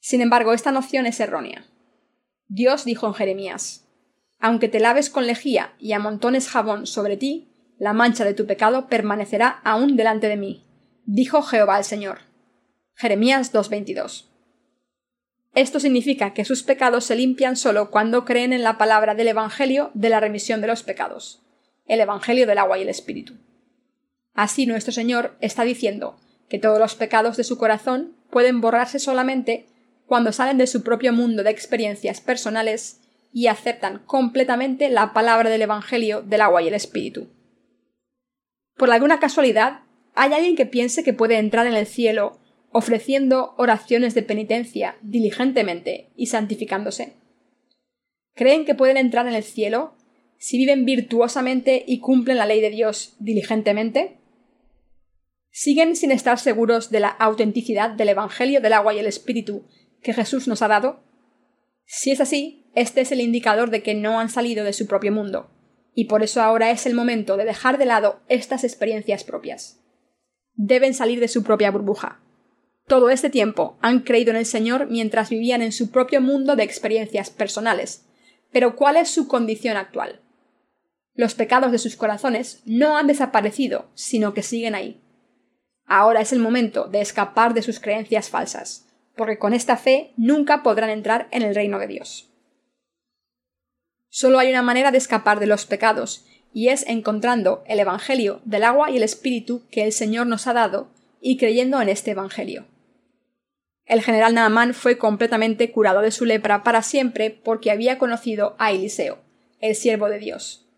Sin 0.00 0.20
embargo, 0.20 0.52
esta 0.52 0.72
noción 0.72 1.06
es 1.06 1.20
errónea. 1.20 1.66
Dios 2.48 2.84
dijo 2.84 3.06
en 3.06 3.14
Jeremías 3.14 3.86
Aunque 4.40 4.68
te 4.68 4.80
laves 4.80 5.10
con 5.10 5.26
lejía 5.26 5.74
y 5.78 5.92
amontones 5.92 6.48
jabón 6.48 6.86
sobre 6.86 7.16
ti, 7.16 7.48
la 7.78 7.92
mancha 7.92 8.24
de 8.24 8.34
tu 8.34 8.46
pecado 8.46 8.88
permanecerá 8.88 9.60
aún 9.64 9.96
delante 9.96 10.28
de 10.28 10.36
mí, 10.36 10.64
dijo 11.04 11.42
Jehová 11.42 11.78
el 11.78 11.84
Señor. 11.84 12.18
Jeremías 12.94 13.52
2.22. 13.52 14.26
Esto 15.54 15.80
significa 15.80 16.34
que 16.34 16.44
sus 16.44 16.62
pecados 16.62 17.04
se 17.04 17.16
limpian 17.16 17.56
solo 17.56 17.90
cuando 17.90 18.24
creen 18.24 18.52
en 18.52 18.62
la 18.62 18.78
palabra 18.78 19.14
del 19.14 19.28
Evangelio 19.28 19.90
de 19.94 20.08
la 20.08 20.20
remisión 20.20 20.60
de 20.60 20.66
los 20.66 20.82
pecados, 20.82 21.42
el 21.86 22.00
Evangelio 22.00 22.46
del 22.46 22.58
agua 22.58 22.78
y 22.78 22.82
el 22.82 22.88
Espíritu. 22.88 23.34
Así 24.34 24.66
nuestro 24.66 24.92
Señor 24.92 25.36
está 25.40 25.64
diciendo 25.64 26.16
que 26.48 26.58
todos 26.58 26.78
los 26.78 26.94
pecados 26.94 27.36
de 27.36 27.44
su 27.44 27.58
corazón 27.58 28.16
pueden 28.30 28.60
borrarse 28.60 28.98
solamente 28.98 29.66
cuando 30.06 30.32
salen 30.32 30.58
de 30.58 30.66
su 30.66 30.82
propio 30.82 31.12
mundo 31.12 31.42
de 31.42 31.50
experiencias 31.50 32.20
personales 32.20 33.00
y 33.32 33.46
aceptan 33.46 33.98
completamente 34.06 34.88
la 34.88 35.12
palabra 35.12 35.50
del 35.50 35.62
Evangelio 35.62 36.22
del 36.22 36.40
agua 36.40 36.62
y 36.62 36.68
el 36.68 36.74
Espíritu. 36.74 37.28
Por 38.78 38.92
alguna 38.92 39.18
casualidad, 39.18 39.80
¿hay 40.14 40.32
alguien 40.32 40.54
que 40.54 40.64
piense 40.64 41.02
que 41.02 41.12
puede 41.12 41.36
entrar 41.36 41.66
en 41.66 41.74
el 41.74 41.86
cielo 41.86 42.38
ofreciendo 42.70 43.54
oraciones 43.58 44.14
de 44.14 44.22
penitencia 44.22 44.96
diligentemente 45.02 46.10
y 46.14 46.26
santificándose? 46.26 47.14
¿Creen 48.34 48.64
que 48.64 48.76
pueden 48.76 48.96
entrar 48.96 49.26
en 49.26 49.34
el 49.34 49.42
cielo 49.42 49.96
si 50.38 50.58
viven 50.58 50.84
virtuosamente 50.84 51.82
y 51.84 51.98
cumplen 51.98 52.38
la 52.38 52.46
ley 52.46 52.60
de 52.60 52.70
Dios 52.70 53.16
diligentemente? 53.18 54.18
¿Siguen 55.50 55.96
sin 55.96 56.12
estar 56.12 56.38
seguros 56.38 56.90
de 56.90 57.00
la 57.00 57.08
autenticidad 57.08 57.90
del 57.90 58.10
Evangelio 58.10 58.60
del 58.60 58.74
agua 58.74 58.94
y 58.94 59.00
el 59.00 59.06
Espíritu 59.06 59.64
que 60.02 60.14
Jesús 60.14 60.46
nos 60.46 60.62
ha 60.62 60.68
dado? 60.68 61.02
Si 61.84 62.12
es 62.12 62.20
así, 62.20 62.70
este 62.76 63.00
es 63.00 63.10
el 63.10 63.20
indicador 63.20 63.70
de 63.70 63.82
que 63.82 63.94
no 63.94 64.20
han 64.20 64.28
salido 64.28 64.64
de 64.64 64.72
su 64.72 64.86
propio 64.86 65.10
mundo, 65.10 65.50
y 65.98 66.04
por 66.04 66.22
eso 66.22 66.40
ahora 66.40 66.70
es 66.70 66.86
el 66.86 66.94
momento 66.94 67.36
de 67.36 67.44
dejar 67.44 67.76
de 67.76 67.84
lado 67.84 68.20
estas 68.28 68.62
experiencias 68.62 69.24
propias. 69.24 69.80
Deben 70.54 70.94
salir 70.94 71.18
de 71.18 71.26
su 71.26 71.42
propia 71.42 71.72
burbuja. 71.72 72.20
Todo 72.86 73.10
este 73.10 73.30
tiempo 73.30 73.76
han 73.80 74.02
creído 74.02 74.30
en 74.30 74.36
el 74.36 74.46
Señor 74.46 74.86
mientras 74.88 75.28
vivían 75.28 75.60
en 75.60 75.72
su 75.72 75.90
propio 75.90 76.20
mundo 76.20 76.54
de 76.54 76.62
experiencias 76.62 77.30
personales. 77.30 78.06
Pero 78.52 78.76
¿cuál 78.76 78.96
es 78.96 79.10
su 79.10 79.26
condición 79.26 79.76
actual? 79.76 80.20
Los 81.14 81.34
pecados 81.34 81.72
de 81.72 81.78
sus 81.78 81.96
corazones 81.96 82.62
no 82.64 82.96
han 82.96 83.08
desaparecido, 83.08 83.90
sino 83.94 84.34
que 84.34 84.44
siguen 84.44 84.76
ahí. 84.76 85.00
Ahora 85.84 86.20
es 86.20 86.32
el 86.32 86.38
momento 86.38 86.86
de 86.86 87.00
escapar 87.00 87.54
de 87.54 87.62
sus 87.62 87.80
creencias 87.80 88.30
falsas 88.30 88.84
porque 89.18 89.36
con 89.36 89.52
esta 89.52 89.76
fe 89.76 90.12
nunca 90.16 90.62
podrán 90.62 90.90
entrar 90.90 91.26
en 91.32 91.42
el 91.42 91.56
reino 91.56 91.80
de 91.80 91.88
Dios. 91.88 92.30
Solo 94.20 94.40
hay 94.40 94.50
una 94.50 94.62
manera 94.62 94.90
de 94.90 94.98
escapar 94.98 95.38
de 95.38 95.46
los 95.46 95.64
pecados, 95.64 96.26
y 96.52 96.70
es 96.70 96.84
encontrando 96.88 97.62
el 97.68 97.78
Evangelio 97.78 98.40
del 98.44 98.64
agua 98.64 98.90
y 98.90 98.96
el 98.96 99.04
Espíritu 99.04 99.62
que 99.70 99.84
el 99.84 99.92
Señor 99.92 100.26
nos 100.26 100.48
ha 100.48 100.54
dado 100.54 100.88
y 101.20 101.36
creyendo 101.36 101.80
en 101.80 101.88
este 101.88 102.10
Evangelio. 102.10 102.66
El 103.86 104.02
general 104.02 104.34
Naamán 104.34 104.74
fue 104.74 104.98
completamente 104.98 105.70
curado 105.70 106.00
de 106.00 106.10
su 106.10 106.24
lepra 106.24 106.64
para 106.64 106.82
siempre 106.82 107.30
porque 107.30 107.70
había 107.70 107.96
conocido 107.96 108.56
a 108.58 108.72
Eliseo, 108.72 109.20
el 109.60 109.76
siervo 109.76 110.08
de 110.08 110.18
Dios. 110.18 110.68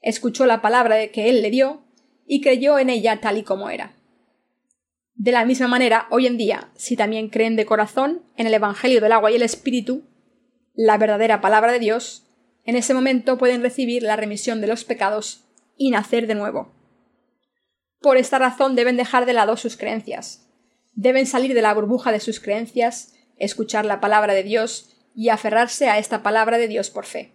escuchó 0.00 0.46
la 0.46 0.62
palabra 0.62 1.08
que 1.08 1.28
él 1.28 1.42
le 1.42 1.50
dio 1.50 1.82
y 2.28 2.42
creyó 2.42 2.78
en 2.78 2.90
ella 2.90 3.20
tal 3.20 3.38
y 3.38 3.42
como 3.42 3.70
era. 3.70 3.96
De 5.16 5.32
la 5.32 5.44
misma 5.44 5.66
manera, 5.66 6.06
hoy 6.10 6.28
en 6.28 6.38
día, 6.38 6.70
si 6.76 6.94
también 6.94 7.28
creen 7.28 7.56
de 7.56 7.66
corazón 7.66 8.22
en 8.36 8.46
el 8.46 8.54
Evangelio 8.54 9.00
del 9.00 9.10
agua 9.10 9.32
y 9.32 9.34
el 9.34 9.42
Espíritu, 9.42 10.04
la 10.74 10.96
verdadera 10.96 11.40
palabra 11.40 11.72
de 11.72 11.80
Dios, 11.80 12.24
en 12.64 12.76
ese 12.76 12.94
momento 12.94 13.38
pueden 13.38 13.62
recibir 13.62 14.02
la 14.02 14.16
remisión 14.16 14.60
de 14.60 14.66
los 14.66 14.84
pecados 14.84 15.44
y 15.76 15.90
nacer 15.90 16.26
de 16.26 16.34
nuevo. 16.34 16.72
Por 18.00 18.16
esta 18.16 18.38
razón 18.38 18.76
deben 18.76 18.96
dejar 18.96 19.26
de 19.26 19.32
lado 19.32 19.56
sus 19.56 19.76
creencias. 19.76 20.48
Deben 20.92 21.26
salir 21.26 21.54
de 21.54 21.62
la 21.62 21.74
burbuja 21.74 22.12
de 22.12 22.20
sus 22.20 22.40
creencias, 22.40 23.14
escuchar 23.36 23.84
la 23.84 24.00
palabra 24.00 24.34
de 24.34 24.42
Dios 24.42 24.90
y 25.14 25.28
aferrarse 25.28 25.88
a 25.88 25.98
esta 25.98 26.22
palabra 26.22 26.58
de 26.58 26.68
Dios 26.68 26.90
por 26.90 27.06
fe. 27.06 27.32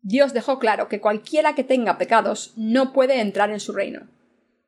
Dios 0.00 0.32
dejó 0.32 0.58
claro 0.58 0.88
que 0.88 1.00
cualquiera 1.00 1.54
que 1.54 1.64
tenga 1.64 1.96
pecados 1.96 2.52
no 2.56 2.92
puede 2.92 3.20
entrar 3.20 3.50
en 3.50 3.60
su 3.60 3.72
reino. 3.72 4.08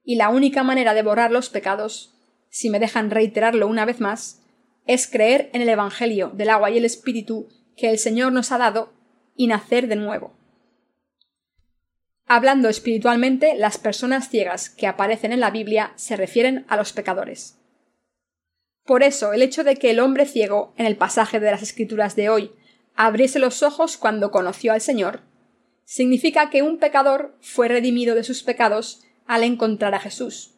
Y 0.05 0.17
la 0.17 0.29
única 0.29 0.63
manera 0.63 0.95
de 0.95 1.03
borrar 1.03 1.33
los 1.33 1.49
pecados, 1.49 2.15
si 2.51 2.71
me 2.71 2.79
dejan 2.79 3.11
reiterarlo 3.11 3.67
una 3.67 3.85
vez 3.85 4.01
más, 4.01 4.43
es 4.87 5.09
creer 5.09 5.51
en 5.53 5.63
el 5.63 5.69
Evangelio 5.69 6.31
del 6.35 6.51
agua 6.51 6.71
y 6.71 6.79
el 6.79 6.85
Espíritu 6.85 7.49
que 7.77 7.91
el 7.91 7.99
Señor 7.99 8.33
nos 8.33 8.53
ha 8.53 8.59
dado 8.59 8.93
y 9.35 9.47
nacer 9.47 9.88
de 9.88 9.97
nuevo. 9.97 10.33
Hablando 12.27 12.68
espiritualmente, 12.68 13.55
las 13.55 13.79
personas 13.79 14.31
ciegas 14.31 14.70
que 14.70 14.87
aparecen 14.87 15.33
en 15.33 15.40
la 15.40 15.51
Biblia 15.51 15.92
se 15.97 16.16
refieren 16.16 16.64
a 16.68 16.77
los 16.77 16.92
pecadores. 16.92 17.59
Por 18.85 19.03
eso, 19.03 19.33
el 19.33 19.42
hecho 19.42 19.64
de 19.64 19.77
que 19.77 19.90
el 19.90 20.01
hombre 20.01 20.27
ciego, 20.27 20.73
en 20.77 20.87
el 20.87 20.97
pasaje 20.97 21.40
de 21.40 21.51
las 21.51 21.62
Escrituras 21.62 22.16
de 22.16 22.29
hoy, 22.29 22.53
abriese 22.94 23.38
los 23.38 23.62
ojos 23.62 23.97
cuando 23.97 24.31
conoció 24.31 24.73
al 24.73 24.81
Señor, 24.81 25.23
significa 25.85 26.51
que 26.51 26.62
un 26.62 26.79
pecador 26.79 27.37
fue 27.40 27.68
redimido 27.68 28.14
de 28.14 28.25
sus 28.25 28.42
pecados 28.42 29.03
al 29.27 29.42
encontrar 29.42 29.94
a 29.94 30.01
Jesús. 30.01 30.55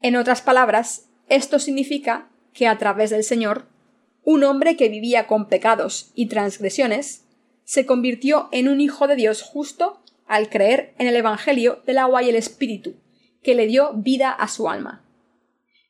En 0.00 0.16
otras 0.16 0.42
palabras, 0.42 1.08
esto 1.28 1.58
significa 1.58 2.28
que 2.52 2.66
a 2.66 2.78
través 2.78 3.10
del 3.10 3.24
Señor, 3.24 3.66
un 4.24 4.44
hombre 4.44 4.76
que 4.76 4.88
vivía 4.88 5.26
con 5.26 5.48
pecados 5.48 6.10
y 6.14 6.26
transgresiones 6.26 7.27
se 7.68 7.84
convirtió 7.84 8.48
en 8.50 8.66
un 8.66 8.80
hijo 8.80 9.06
de 9.08 9.14
Dios 9.14 9.42
justo 9.42 10.00
al 10.26 10.48
creer 10.48 10.94
en 10.96 11.06
el 11.06 11.14
Evangelio 11.14 11.82
del 11.84 11.98
agua 11.98 12.22
y 12.22 12.30
el 12.30 12.34
Espíritu, 12.34 12.94
que 13.42 13.54
le 13.54 13.66
dio 13.66 13.92
vida 13.92 14.30
a 14.30 14.48
su 14.48 14.70
alma. 14.70 15.04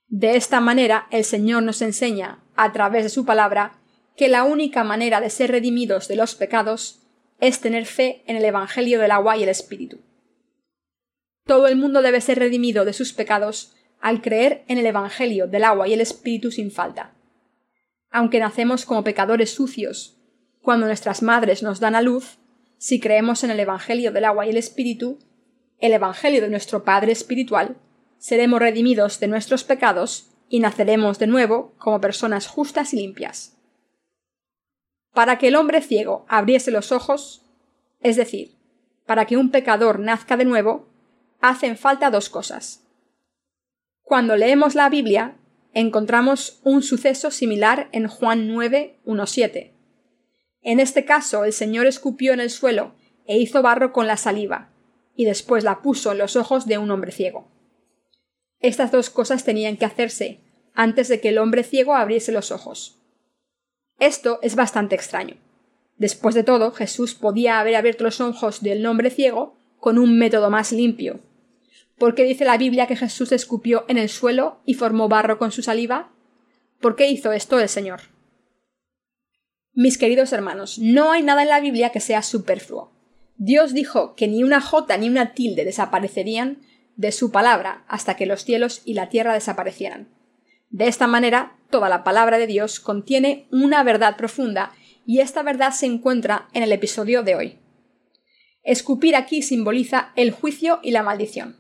De 0.09 0.35
esta 0.35 0.59
manera 0.59 1.07
el 1.13 1.23
Señor 1.23 1.63
nos 1.63 1.81
enseña, 1.81 2.43
a 2.57 2.73
través 2.73 3.05
de 3.05 3.11
su 3.11 3.25
palabra, 3.25 3.79
que 4.17 4.27
la 4.27 4.43
única 4.43 4.83
manera 4.83 5.21
de 5.21 5.31
ser 5.31 5.53
redimidos 5.53 6.09
de 6.09 6.17
los 6.17 6.35
pecados 6.35 6.99
es 7.39 7.61
tener 7.61 7.87
fe 7.87 8.25
en 8.27 8.35
el 8.35 8.45
Evangelio 8.45 8.99
del 8.99 9.13
agua 9.13 9.37
y 9.37 9.45
el 9.45 9.49
Espíritu. 9.49 10.01
Todo 11.47 11.69
el 11.69 11.77
mundo 11.77 12.03
debe 12.03 12.21
ser 12.21 12.41
redimido 12.41 12.85
de 12.85 12.93
sus 12.93 13.13
pecados 13.13 13.77
al 14.01 14.21
creer 14.21 14.65
en 14.67 14.79
el 14.79 14.87
Evangelio 14.87 15.47
del 15.47 15.63
agua 15.63 15.87
y 15.87 15.93
el 15.93 16.01
Espíritu 16.01 16.51
sin 16.51 16.73
falta. 16.73 17.15
Aunque 18.11 18.41
nacemos 18.41 18.85
como 18.85 19.05
pecadores 19.05 19.55
sucios, 19.55 20.18
cuando 20.63 20.87
nuestras 20.87 21.23
madres 21.23 21.63
nos 21.63 21.81
dan 21.81 21.95
a 21.95 22.03
luz, 22.03 22.39
si 22.79 23.01
creemos 23.01 23.45
en 23.45 23.51
el 23.51 23.61
Evangelio 23.61 24.13
del 24.13 24.25
agua 24.25 24.47
y 24.47 24.51
el 24.51 24.57
Espíritu, 24.57 25.19
el 25.79 25.93
Evangelio 25.93 26.41
de 26.41 26.51
nuestro 26.51 26.85
Padre 26.85 27.13
Espiritual, 27.13 27.77
seremos 28.19 28.61
redimidos 28.61 29.21
de 29.21 29.29
nuestros 29.29 29.65
pecados 29.65 30.31
y 30.49 30.61
naceremos 30.61 31.19
de 31.19 31.27
nuevo 31.27 31.75
como 31.79 32.01
personas 32.01 32.47
justas 32.47 32.93
y 32.93 32.97
limpias. 32.97 33.57
Para 35.13 35.39
que 35.39 35.49
el 35.49 35.57
hombre 35.57 35.83
ciego 35.83 36.25
abriese 36.29 36.71
los 36.71 36.93
ojos, 36.93 37.43
es 38.01 38.17
decir, 38.17 38.55
para 39.07 39.25
que 39.27 39.37
un 39.37 39.51
pecador 39.51 39.99
nazca 39.99 40.37
de 40.37 40.45
nuevo, 40.45 40.89
hacen 41.41 41.77
falta 41.77 42.11
dos 42.11 42.29
cosas. 42.29 42.85
Cuando 44.03 44.37
leemos 44.37 44.75
la 44.75 44.89
Biblia, 44.89 45.37
encontramos 45.75 46.61
un 46.63 46.83
suceso 46.83 47.31
similar 47.31 47.89
en 47.93 48.09
Juan 48.09 48.49
9, 48.49 48.99
7. 49.27 49.78
En 50.69 50.81
este 50.81 51.07
caso, 51.07 51.45
el 51.45 51.55
Señor 51.55 51.87
escupió 51.87 52.35
en 52.35 52.41
el 52.41 52.51
suelo 52.51 52.93
e 53.25 53.39
hizo 53.39 53.63
barro 53.63 53.91
con 53.91 54.07
la 54.07 54.19
saliva, 54.19 54.69
y 55.17 55.25
después 55.25 55.65
la 55.65 55.81
puso 55.81 56.13
en 56.13 56.19
los 56.19 56.37
ojos 56.37 56.67
de 56.67 56.77
un 56.77 56.91
hombre 56.91 57.11
ciego. 57.11 57.49
Estas 58.61 58.93
dos 58.93 59.09
cosas 59.09 59.45
tenían 59.45 59.79
que 59.79 59.87
hacerse 59.87 60.41
antes 60.75 61.09
de 61.09 61.23
que 61.23 61.31
el 61.31 61.39
hombre 61.39 61.65
ciego 61.65 61.95
abriese 61.95 62.33
los 62.33 62.53
ojos. 62.53 62.99
Esto 63.99 64.41
es 64.43 64.57
bastante 64.57 64.95
extraño. 64.95 65.37
Después 65.97 66.35
de 66.35 66.45
todo, 66.45 66.71
Jesús 66.73 67.15
podía 67.15 67.61
haber 67.61 67.75
abierto 67.75 68.05
los 68.05 68.21
ojos 68.21 68.63
del 68.63 68.85
hombre 68.85 69.09
ciego 69.09 69.57
con 69.81 69.97
un 69.97 70.19
método 70.19 70.51
más 70.51 70.71
limpio. 70.71 71.21
¿Por 71.97 72.15
qué 72.15 72.25
dice 72.25 72.45
la 72.45 72.59
Biblia 72.59 72.87
que 72.87 72.95
Jesús 72.95 73.33
escupió 73.33 73.87
en 73.89 73.97
el 73.97 74.11
suelo 74.11 74.61
y 74.67 74.75
formó 74.75 75.09
barro 75.09 75.39
con 75.39 75.51
su 75.51 75.63
saliva? 75.63 76.11
¿Por 76.79 76.95
qué 76.95 77.09
hizo 77.09 77.33
esto 77.33 77.59
el 77.59 77.71
Señor? 77.71 78.18
Mis 79.81 79.97
queridos 79.97 80.33
hermanos, 80.33 80.81
no 80.81 81.13
hay 81.13 81.23
nada 81.23 81.43
en 81.43 81.51
la 81.51 81.61
Biblia 81.61 81.91
que 81.91 82.01
sea 82.01 82.25
superfluo. 82.25 82.91
Dios 83.37 83.73
dijo 83.73 84.17
que 84.17 84.27
ni 84.27 84.43
una 84.43 84.61
jota 84.61 84.97
ni 84.97 85.09
una 85.09 85.35
tilde 85.35 85.65
desaparecerían 85.65 86.63
de 86.97 87.13
su 87.13 87.31
palabra 87.31 87.85
hasta 87.87 88.17
que 88.17 88.27
los 88.27 88.43
cielos 88.43 88.83
y 88.85 88.95
la 88.95 89.09
tierra 89.09 89.35
desaparecieran. 89.35 90.09
De 90.69 90.89
esta 90.89 91.07
manera, 91.07 91.57
toda 91.71 91.89
la 91.89 92.03
palabra 92.03 92.39
de 92.39 92.49
Dios 92.49 92.81
contiene 92.81 93.47
una 93.53 93.85
verdad 93.85 94.17
profunda 94.17 94.73
y 95.07 95.21
esta 95.21 95.45
verdad 95.45 95.71
se 95.71 95.87
encuentra 95.87 96.49
en 96.55 96.65
el 96.65 96.73
episodio 96.73 97.23
de 97.23 97.37
hoy. 97.37 97.59
Escupir 98.65 99.15
aquí 99.15 99.43
simboliza 99.43 100.11
el 100.17 100.33
juicio 100.33 100.81
y 100.83 100.91
la 100.91 101.05
maldición. 101.05 101.57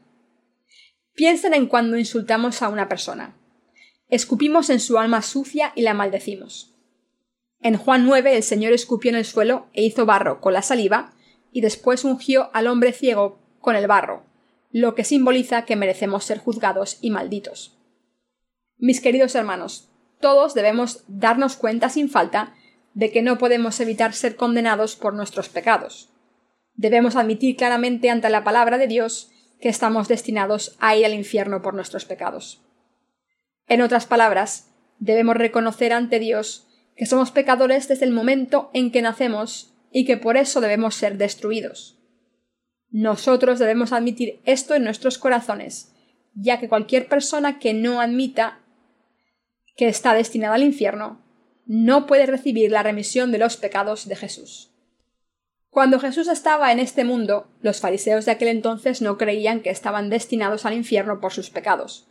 Piensen 1.14 1.54
en 1.54 1.68
cuando 1.68 1.96
insultamos 1.96 2.62
a 2.62 2.68
una 2.68 2.88
persona. 2.88 3.36
Escupimos 4.08 4.70
en 4.70 4.80
su 4.80 4.98
alma 4.98 5.22
sucia 5.22 5.70
y 5.76 5.82
la 5.82 5.94
maldecimos. 5.94 6.74
En 7.60 7.76
Juan 7.76 8.04
9 8.06 8.36
el 8.36 8.42
Señor 8.42 8.72
escupió 8.72 9.10
en 9.10 9.16
el 9.16 9.24
suelo 9.24 9.66
e 9.72 9.82
hizo 9.82 10.06
barro 10.06 10.40
con 10.40 10.52
la 10.52 10.62
saliva 10.62 11.12
y 11.50 11.60
después 11.60 12.04
ungió 12.04 12.50
al 12.52 12.66
hombre 12.66 12.92
ciego 12.92 13.40
con 13.60 13.74
el 13.74 13.86
barro, 13.86 14.22
lo 14.70 14.94
que 14.94 15.04
simboliza 15.04 15.64
que 15.64 15.76
merecemos 15.76 16.24
ser 16.24 16.38
juzgados 16.38 16.98
y 17.00 17.10
malditos. 17.10 17.76
Mis 18.76 19.00
queridos 19.00 19.34
hermanos, 19.34 19.90
todos 20.20 20.54
debemos 20.54 21.02
darnos 21.08 21.56
cuenta 21.56 21.88
sin 21.88 22.08
falta 22.08 22.54
de 22.94 23.10
que 23.10 23.22
no 23.22 23.38
podemos 23.38 23.80
evitar 23.80 24.12
ser 24.12 24.36
condenados 24.36 24.94
por 24.94 25.14
nuestros 25.14 25.48
pecados. 25.48 26.10
Debemos 26.74 27.16
admitir 27.16 27.56
claramente 27.56 28.08
ante 28.10 28.30
la 28.30 28.44
palabra 28.44 28.78
de 28.78 28.86
Dios 28.86 29.30
que 29.60 29.68
estamos 29.68 30.06
destinados 30.06 30.76
a 30.78 30.96
ir 30.96 31.04
al 31.04 31.14
infierno 31.14 31.60
por 31.60 31.74
nuestros 31.74 32.04
pecados. 32.04 32.62
En 33.66 33.82
otras 33.82 34.06
palabras, 34.06 34.70
debemos 35.00 35.36
reconocer 35.36 35.92
ante 35.92 36.20
Dios 36.20 36.67
que 36.98 37.06
somos 37.06 37.30
pecadores 37.30 37.86
desde 37.86 38.04
el 38.04 38.10
momento 38.10 38.70
en 38.74 38.90
que 38.90 39.02
nacemos 39.02 39.72
y 39.92 40.04
que 40.04 40.16
por 40.16 40.36
eso 40.36 40.60
debemos 40.60 40.96
ser 40.96 41.16
destruidos. 41.16 41.96
Nosotros 42.90 43.60
debemos 43.60 43.92
admitir 43.92 44.40
esto 44.44 44.74
en 44.74 44.82
nuestros 44.82 45.16
corazones, 45.16 45.94
ya 46.34 46.58
que 46.58 46.68
cualquier 46.68 47.08
persona 47.08 47.60
que 47.60 47.72
no 47.72 48.00
admita 48.00 48.64
que 49.76 49.86
está 49.86 50.12
destinada 50.12 50.56
al 50.56 50.64
infierno, 50.64 51.24
no 51.66 52.06
puede 52.06 52.26
recibir 52.26 52.72
la 52.72 52.82
remisión 52.82 53.30
de 53.30 53.38
los 53.38 53.56
pecados 53.56 54.08
de 54.08 54.16
Jesús. 54.16 54.74
Cuando 55.70 56.00
Jesús 56.00 56.26
estaba 56.26 56.72
en 56.72 56.80
este 56.80 57.04
mundo, 57.04 57.46
los 57.60 57.80
fariseos 57.80 58.24
de 58.24 58.32
aquel 58.32 58.48
entonces 58.48 59.02
no 59.02 59.18
creían 59.18 59.60
que 59.60 59.70
estaban 59.70 60.10
destinados 60.10 60.66
al 60.66 60.74
infierno 60.74 61.20
por 61.20 61.32
sus 61.32 61.50
pecados. 61.50 62.08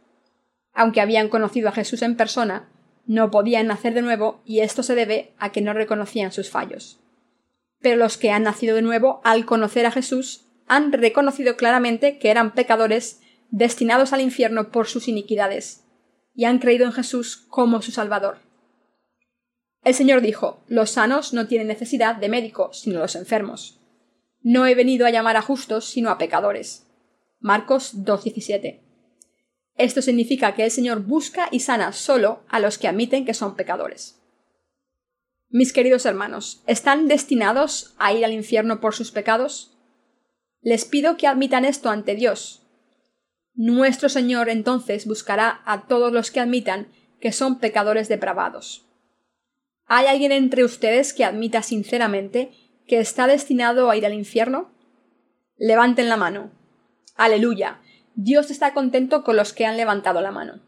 Aunque 0.74 1.02
habían 1.02 1.28
conocido 1.28 1.68
a 1.68 1.74
Jesús 1.74 2.04
en 2.04 2.16
persona, 2.16 2.70
no 3.08 3.32
podían 3.32 3.68
nacer 3.68 3.94
de 3.94 4.02
nuevo 4.02 4.42
y 4.46 4.60
esto 4.60 4.84
se 4.84 4.94
debe 4.94 5.34
a 5.40 5.52
que 5.52 5.62
no 5.62 5.74
reconocían 5.74 6.32
sus 6.32 6.50
fallos. 6.50 7.00
Pero 7.80 7.96
los 7.96 8.18
que 8.18 8.32
han 8.32 8.44
nacido 8.44 8.76
de 8.76 8.82
nuevo 8.82 9.22
al 9.24 9.46
conocer 9.46 9.86
a 9.86 9.92
Jesús 9.92 10.46
han 10.68 10.92
reconocido 10.92 11.56
claramente 11.56 12.20
que 12.20 12.30
eran 12.30 12.54
pecadores 12.54 13.22
destinados 13.50 14.12
al 14.12 14.22
infierno 14.22 14.72
por 14.72 14.88
sus 14.88 15.08
iniquidades, 15.08 15.86
y 16.36 16.46
han 16.46 16.60
creído 16.60 16.86
en 16.86 16.92
Jesús 16.92 17.38
como 17.50 17.82
su 17.82 17.92
Salvador. 17.92 18.40
El 19.84 19.94
Señor 19.94 20.22
dijo 20.22 20.60
Los 20.68 20.92
sanos 20.92 21.34
no 21.34 21.48
tienen 21.48 21.68
necesidad 21.68 22.18
de 22.18 22.30
médico, 22.30 22.74
sino 22.74 23.00
los 23.00 23.16
enfermos. 23.16 23.80
No 24.42 24.68
he 24.68 24.76
venido 24.76 25.06
a 25.06 25.12
llamar 25.12 25.38
a 25.38 25.42
justos, 25.42 25.86
sino 25.86 26.10
a 26.10 26.18
pecadores. 26.18 26.86
Marcos 27.40 28.04
2.17. 28.04 28.87
Esto 29.78 30.02
significa 30.02 30.56
que 30.56 30.64
el 30.64 30.72
Señor 30.72 31.02
busca 31.02 31.50
y 31.52 31.60
sana 31.60 31.94
solo 31.94 32.44
a 32.50 32.60
los 32.60 32.78
que 32.78 32.88
admiten 32.88 33.26
que 33.26 33.34
son 33.34 33.56
pecadores. 33.56 34.20
Mis 35.50 35.72
queridos 35.72 36.06
hermanos, 36.06 36.64
¿están 36.68 37.08
destinados 37.08 37.94
a 37.98 38.12
ir 38.14 38.26
al 38.26 38.34
infierno 38.34 38.82
por 38.82 38.96
sus 38.96 39.12
pecados? 39.12 39.78
Les 40.62 40.84
pido 40.84 41.16
que 41.16 41.28
admitan 41.28 41.64
esto 41.64 41.90
ante 41.90 42.16
Dios, 42.16 42.68
nuestro 43.58 44.08
Señor 44.08 44.50
entonces 44.50 45.08
buscará 45.08 45.62
a 45.66 45.88
todos 45.88 46.14
los 46.14 46.30
que 46.30 46.40
admitan 46.40 46.90
que 47.20 47.32
son 47.32 47.58
pecadores 47.58 48.08
depravados. 48.08 48.86
¿Hay 49.88 50.06
alguien 50.06 50.32
entre 50.32 50.64
ustedes 50.64 51.12
que 51.12 51.26
admita 51.26 51.64
sinceramente 51.64 52.52
que 52.86 53.00
está 53.00 53.26
destinado 53.26 53.90
a 53.90 53.98
ir 53.98 54.06
al 54.06 54.14
infierno? 54.14 54.70
Levanten 55.58 56.08
la 56.08 56.18
mano. 56.18 56.52
Aleluya. 57.16 57.82
Dios 58.20 58.50
está 58.50 58.74
contento 58.74 59.24
con 59.24 59.36
los 59.36 59.54
que 59.54 59.68
han 59.68 59.78
levantado 59.78 60.22
la 60.22 60.32
mano. 60.32 60.60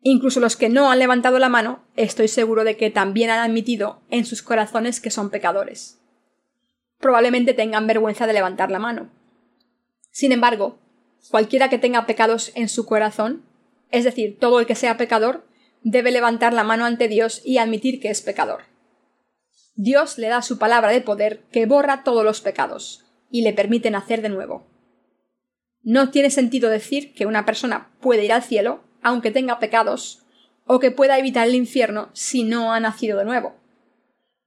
Incluso 0.00 0.40
los 0.40 0.56
que 0.56 0.68
no 0.68 0.90
han 0.90 0.98
levantado 0.98 1.38
la 1.38 1.48
mano, 1.48 1.84
estoy 1.94 2.26
seguro 2.26 2.64
de 2.64 2.76
que 2.76 2.90
también 2.90 3.30
han 3.30 3.38
admitido 3.38 4.02
en 4.10 4.24
sus 4.24 4.42
corazones 4.42 5.00
que 5.00 5.12
son 5.12 5.30
pecadores. 5.30 6.00
Probablemente 6.98 7.54
tengan 7.54 7.86
vergüenza 7.86 8.26
de 8.26 8.32
levantar 8.32 8.72
la 8.72 8.80
mano. 8.80 9.08
Sin 10.10 10.32
embargo, 10.32 10.80
cualquiera 11.30 11.68
que 11.68 11.78
tenga 11.78 12.06
pecados 12.06 12.50
en 12.56 12.68
su 12.68 12.86
corazón, 12.86 13.44
es 13.92 14.02
decir, 14.02 14.40
todo 14.40 14.58
el 14.58 14.66
que 14.66 14.74
sea 14.74 14.96
pecador, 14.96 15.46
debe 15.82 16.10
levantar 16.10 16.52
la 16.52 16.64
mano 16.64 16.86
ante 16.86 17.06
Dios 17.06 17.40
y 17.44 17.58
admitir 17.58 18.00
que 18.00 18.10
es 18.10 18.20
pecador. 18.20 18.62
Dios 19.76 20.18
le 20.18 20.26
da 20.26 20.42
su 20.42 20.58
palabra 20.58 20.90
de 20.90 21.02
poder 21.02 21.44
que 21.52 21.66
borra 21.66 22.02
todos 22.02 22.24
los 22.24 22.40
pecados 22.40 23.04
y 23.30 23.42
le 23.42 23.52
permite 23.52 23.92
nacer 23.92 24.22
de 24.22 24.28
nuevo. 24.28 24.73
No 25.84 26.10
tiene 26.10 26.30
sentido 26.30 26.70
decir 26.70 27.14
que 27.14 27.26
una 27.26 27.44
persona 27.44 27.90
puede 28.00 28.24
ir 28.24 28.32
al 28.32 28.42
cielo 28.42 28.82
aunque 29.02 29.30
tenga 29.30 29.58
pecados, 29.58 30.24
o 30.64 30.80
que 30.80 30.90
pueda 30.90 31.18
evitar 31.18 31.46
el 31.46 31.54
infierno 31.54 32.08
si 32.14 32.42
no 32.42 32.72
ha 32.72 32.80
nacido 32.80 33.18
de 33.18 33.26
nuevo. 33.26 33.54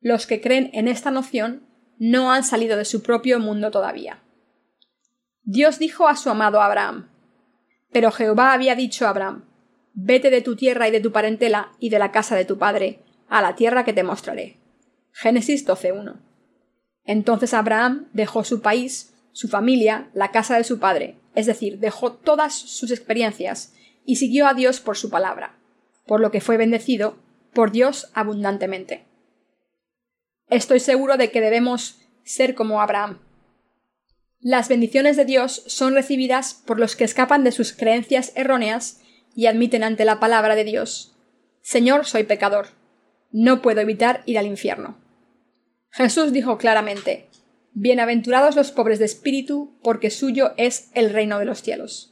Los 0.01 0.25
que 0.25 0.41
creen 0.41 0.71
en 0.73 0.87
esta 0.87 1.11
noción 1.11 1.67
no 1.99 2.31
han 2.31 2.43
salido 2.43 2.75
de 2.75 2.85
su 2.85 3.03
propio 3.03 3.39
mundo 3.39 3.69
todavía. 3.69 4.23
Dios 5.43 5.77
dijo 5.77 6.07
a 6.07 6.15
su 6.15 6.31
amado 6.31 6.59
Abraham, 6.59 7.09
pero 7.91 8.11
Jehová 8.11 8.51
había 8.51 8.75
dicho 8.75 9.05
a 9.05 9.11
Abraham, 9.11 9.45
Vete 9.93 10.29
de 10.29 10.41
tu 10.41 10.55
tierra 10.55 10.87
y 10.87 10.91
de 10.91 10.99
tu 10.99 11.11
parentela 11.11 11.71
y 11.79 11.89
de 11.89 11.97
la 11.97 12.11
casa 12.11 12.35
de 12.35 12.45
tu 12.45 12.57
padre, 12.57 12.99
a 13.29 13.41
la 13.41 13.55
tierra 13.55 13.83
que 13.83 13.93
te 13.93 14.03
mostraré. 14.03 14.57
Génesis 15.11 15.65
12.1. 15.65 16.17
Entonces 17.03 17.53
Abraham 17.55 18.07
dejó 18.13 18.43
su 18.43 18.61
país, 18.61 19.15
su 19.31 19.47
familia, 19.47 20.09
la 20.13 20.31
casa 20.31 20.57
de 20.57 20.63
su 20.63 20.79
padre, 20.79 21.15
es 21.37 21.45
decir, 21.45 21.79
dejó 21.79 22.13
todas 22.13 22.53
sus 22.53 22.91
experiencias 22.91 23.73
y 24.05 24.17
siguió 24.17 24.47
a 24.47 24.53
Dios 24.53 24.81
por 24.81 24.97
su 24.97 25.09
palabra, 25.09 25.57
por 26.05 26.19
lo 26.19 26.31
que 26.31 26.41
fue 26.41 26.57
bendecido 26.57 27.17
por 27.53 27.71
Dios 27.71 28.09
abundantemente. 28.13 29.05
Estoy 30.49 30.79
seguro 30.79 31.17
de 31.17 31.31
que 31.31 31.39
debemos 31.39 31.99
ser 32.23 32.55
como 32.55 32.81
Abraham. 32.81 33.19
Las 34.39 34.67
bendiciones 34.67 35.15
de 35.15 35.25
Dios 35.25 35.63
son 35.67 35.93
recibidas 35.93 36.53
por 36.65 36.79
los 36.79 36.95
que 36.95 37.03
escapan 37.03 37.43
de 37.43 37.51
sus 37.51 37.71
creencias 37.71 38.33
erróneas 38.35 39.01
y 39.35 39.45
admiten 39.45 39.83
ante 39.83 40.05
la 40.05 40.19
palabra 40.19 40.55
de 40.55 40.63
Dios 40.63 41.13
Señor, 41.67 42.05
soy 42.05 42.23
pecador. 42.23 42.67
No 43.33 43.61
puedo 43.61 43.81
evitar 43.81 44.23
ir 44.25 44.39
al 44.39 44.45
infierno. 44.45 44.95
Jesús 45.91 46.31
dijo 46.31 46.57
claramente 46.57 47.26
Bienaventurados 47.79 48.55
los 48.55 48.71
pobres 48.71 48.97
de 48.97 49.05
espíritu, 49.05 49.77
porque 49.83 50.09
suyo 50.09 50.53
es 50.57 50.89
el 50.95 51.11
reino 51.11 51.37
de 51.37 51.45
los 51.45 51.61
cielos. 51.61 52.11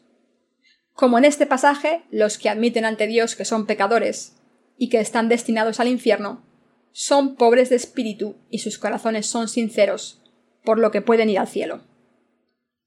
Como 0.93 1.17
en 1.17 1.25
este 1.25 1.47
pasaje, 1.47 2.04
los 2.12 2.38
que 2.38 2.49
admiten 2.49 2.86
ante 2.86 3.08
Dios 3.08 3.36
que 3.36 3.45
son 3.45 3.65
pecadores 3.65 4.36
y 4.78 4.89
que 4.89 4.99
están 4.99 5.28
destinados 5.28 5.80
al 5.80 5.88
infierno, 5.88 6.45
son 6.91 7.36
pobres 7.36 7.71
de 7.71 7.78
espíritu 7.78 8.36
y 8.51 8.60
sus 8.60 8.78
corazones 8.78 9.25
son 9.25 9.47
sinceros, 9.47 10.21
por 10.63 10.78
lo 10.78 10.91
que 10.91 11.01
pueden 11.01 11.32
ir 11.32 11.39
al 11.39 11.47
cielo. 11.47 11.82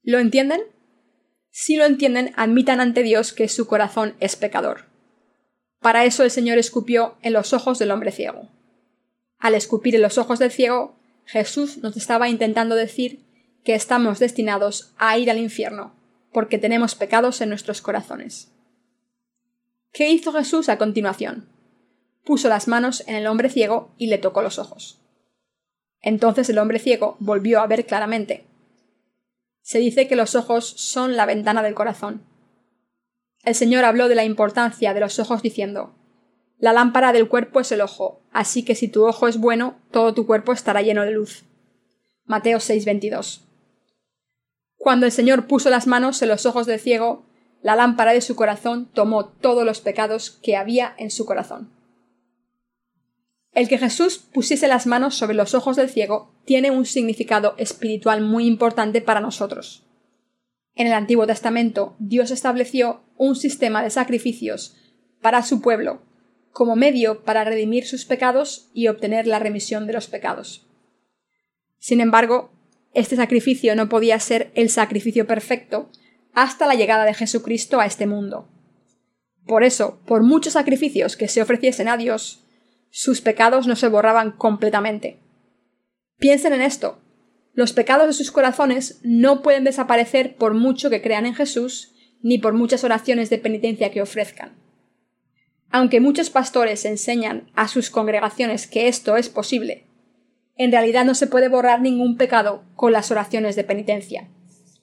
¿Lo 0.01 0.19
entienden? 0.19 0.61
Si 1.51 1.75
lo 1.75 1.83
entienden, 1.83 2.31
admitan 2.37 2.79
ante 2.79 3.03
Dios 3.03 3.33
que 3.33 3.49
su 3.49 3.67
corazón 3.67 4.15
es 4.21 4.37
pecador. 4.37 4.85
Para 5.81 6.05
eso 6.05 6.23
el 6.23 6.31
Señor 6.31 6.57
escupió 6.57 7.17
en 7.23 7.33
los 7.33 7.51
ojos 7.51 7.77
del 7.77 7.91
hombre 7.91 8.13
ciego. 8.13 8.47
Al 9.37 9.53
escupir 9.53 9.95
en 9.95 10.01
los 10.01 10.17
ojos 10.17 10.39
del 10.39 10.51
ciego, 10.51 10.98
Jesús 11.31 11.77
nos 11.77 11.95
estaba 11.95 12.27
intentando 12.27 12.73
decir 12.73 13.23
que 13.63 13.75
estamos 13.75 14.17
destinados 14.17 14.95
a 14.97 15.15
ir 15.19 15.29
al 15.29 15.37
infierno, 15.37 15.93
porque 16.33 16.57
tenemos 16.57 16.95
pecados 16.95 17.39
en 17.41 17.49
nuestros 17.49 17.83
corazones. 17.83 18.51
¿Qué 19.91 20.09
hizo 20.09 20.33
Jesús 20.33 20.69
a 20.69 20.79
continuación? 20.79 21.47
Puso 22.25 22.49
las 22.49 22.67
manos 22.67 23.03
en 23.05 23.13
el 23.13 23.27
hombre 23.27 23.51
ciego 23.51 23.93
y 23.99 24.07
le 24.07 24.17
tocó 24.17 24.41
los 24.41 24.57
ojos. 24.57 25.03
Entonces 26.01 26.49
el 26.49 26.57
hombre 26.57 26.79
ciego 26.79 27.15
volvió 27.19 27.59
a 27.59 27.67
ver 27.67 27.85
claramente. 27.85 28.47
Se 29.61 29.77
dice 29.77 30.07
que 30.07 30.15
los 30.15 30.33
ojos 30.33 30.65
son 30.65 31.15
la 31.15 31.27
ventana 31.27 31.61
del 31.61 31.75
corazón. 31.75 32.23
El 33.43 33.53
Señor 33.53 33.85
habló 33.85 34.07
de 34.07 34.15
la 34.15 34.25
importancia 34.25 34.95
de 34.95 34.99
los 34.99 35.19
ojos 35.19 35.43
diciendo 35.43 35.93
La 36.59 36.73
lámpara 36.73 37.11
del 37.13 37.27
cuerpo 37.27 37.59
es 37.59 37.71
el 37.71 37.81
ojo, 37.81 38.21
así 38.31 38.63
que 38.63 38.75
si 38.75 38.87
tu 38.87 39.07
ojo 39.07 39.27
es 39.27 39.39
bueno, 39.39 39.79
todo 39.91 40.13
tu 40.13 40.27
cuerpo 40.27 40.53
estará 40.53 40.81
lleno 40.81 41.03
de 41.03 41.11
luz. 41.11 41.45
Mateo 42.25 42.59
6:22 42.59 43.49
cuando 44.79 45.05
el 45.05 45.11
Señor 45.11 45.45
puso 45.45 45.69
las 45.69 45.87
manos 45.87 46.21
en 46.21 46.29
los 46.29 46.45
ojos 46.45 46.65
del 46.65 46.79
ciego, 46.79 47.25
la 47.61 47.75
lámpara 47.75 48.13
de 48.13 48.21
su 48.21 48.37
corazón 48.37 48.89
tomó 48.93 49.25
todos 49.25 49.65
los 49.65 49.81
pecados 49.81 50.31
que 50.41 50.55
había 50.55 50.95
en 50.97 51.11
su 51.11 51.25
corazón. 51.25 51.69
El 53.51 53.67
que 53.67 53.77
Jesús 53.77 54.17
pusiese 54.17 54.69
las 54.69 54.87
manos 54.87 55.15
sobre 55.15 55.35
los 55.35 55.53
ojos 55.53 55.75
del 55.75 55.89
ciego 55.89 56.33
tiene 56.45 56.71
un 56.71 56.85
significado 56.85 57.55
espiritual 57.57 58.21
muy 58.21 58.47
importante 58.47 59.01
para 59.01 59.19
nosotros. 59.19 59.83
En 60.75 60.87
el 60.87 60.93
Antiguo 60.93 61.27
Testamento, 61.27 61.95
Dios 61.99 62.31
estableció 62.31 63.01
un 63.17 63.35
sistema 63.35 63.83
de 63.83 63.89
sacrificios 63.89 64.77
para 65.21 65.43
su 65.43 65.59
pueblo, 65.59 66.01
como 66.51 66.75
medio 66.75 67.23
para 67.23 67.43
redimir 67.43 67.85
sus 67.85 68.05
pecados 68.05 68.69
y 68.73 68.87
obtener 68.87 69.27
la 69.27 69.39
remisión 69.39 69.87
de 69.87 69.93
los 69.93 70.07
pecados. 70.07 70.67
Sin 71.77 72.01
embargo, 72.01 72.51
este 72.93 73.15
sacrificio 73.15 73.75
no 73.75 73.87
podía 73.89 74.19
ser 74.19 74.51
el 74.55 74.69
sacrificio 74.69 75.27
perfecto 75.27 75.89
hasta 76.33 76.67
la 76.67 76.75
llegada 76.75 77.05
de 77.05 77.13
Jesucristo 77.13 77.79
a 77.79 77.85
este 77.85 78.07
mundo. 78.07 78.49
Por 79.45 79.63
eso, 79.63 79.99
por 80.05 80.23
muchos 80.23 80.53
sacrificios 80.53 81.17
que 81.17 81.27
se 81.27 81.41
ofreciesen 81.41 81.87
a 81.87 81.97
Dios, 81.97 82.45
sus 82.91 83.21
pecados 83.21 83.67
no 83.67 83.75
se 83.75 83.87
borraban 83.87 84.31
completamente. 84.31 85.19
Piensen 86.17 86.53
en 86.53 86.61
esto. 86.61 86.99
Los 87.53 87.73
pecados 87.73 88.07
de 88.07 88.13
sus 88.13 88.31
corazones 88.31 88.99
no 89.03 89.41
pueden 89.41 89.63
desaparecer 89.63 90.35
por 90.35 90.53
mucho 90.53 90.89
que 90.89 91.01
crean 91.01 91.25
en 91.25 91.35
Jesús, 91.35 91.93
ni 92.21 92.37
por 92.37 92.53
muchas 92.53 92.83
oraciones 92.83 93.29
de 93.29 93.37
penitencia 93.37 93.91
que 93.91 94.01
ofrezcan. 94.01 94.58
Aunque 95.71 95.99
muchos 95.99 96.29
pastores 96.29 96.85
enseñan 96.85 97.51
a 97.55 97.67
sus 97.67 97.89
congregaciones 97.89 98.67
que 98.67 98.87
esto 98.87 99.17
es 99.17 99.29
posible, 99.29 99.85
en 100.55 100.71
realidad 100.71 101.05
no 101.05 101.15
se 101.15 101.27
puede 101.27 101.47
borrar 101.47 101.81
ningún 101.81 102.17
pecado 102.17 102.63
con 102.75 102.91
las 102.91 103.11
oraciones 103.11 103.55
de 103.55 103.63
penitencia. 103.63 104.27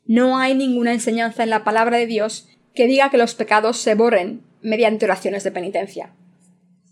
No 0.07 0.39
hay 0.39 0.55
ninguna 0.55 0.93
enseñanza 0.93 1.43
en 1.43 1.51
la 1.51 1.65
palabra 1.65 1.99
de 1.99 2.07
Dios 2.07 2.49
que 2.75 2.87
diga 2.87 3.11
que 3.11 3.19
los 3.19 3.35
pecados 3.35 3.79
se 3.79 3.95
borren 3.95 4.43
mediante 4.63 5.05
oraciones 5.05 5.45
de 5.45 5.51
penitencia. 5.51 6.15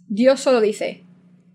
Dios 0.08 0.40
solo 0.40 0.60
dice 0.60 1.04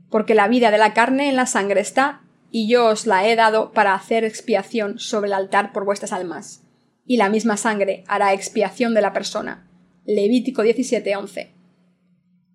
porque 0.10 0.36
la 0.36 0.48
vida 0.48 0.72
de 0.72 0.78
la 0.78 0.94
carne 0.94 1.30
en 1.30 1.36
la 1.36 1.46
sangre 1.46 1.82
está, 1.82 2.22
y 2.52 2.68
yo 2.68 2.88
os 2.88 3.06
la 3.06 3.28
he 3.28 3.36
dado 3.36 3.72
para 3.74 3.94
hacer 3.94 4.24
expiación 4.24 4.98
sobre 4.98 5.28
el 5.28 5.34
altar 5.34 5.72
por 5.72 5.86
vuestras 5.86 6.14
almas, 6.14 6.64
y 7.06 7.18
la 7.18 7.30
misma 7.30 7.58
sangre 7.58 8.04
hará 8.08 8.34
expiación 8.34 8.94
de 8.94 9.02
la 9.02 9.14
persona. 9.14 9.68
Levítico 10.06 10.64
17:11. 10.64 11.59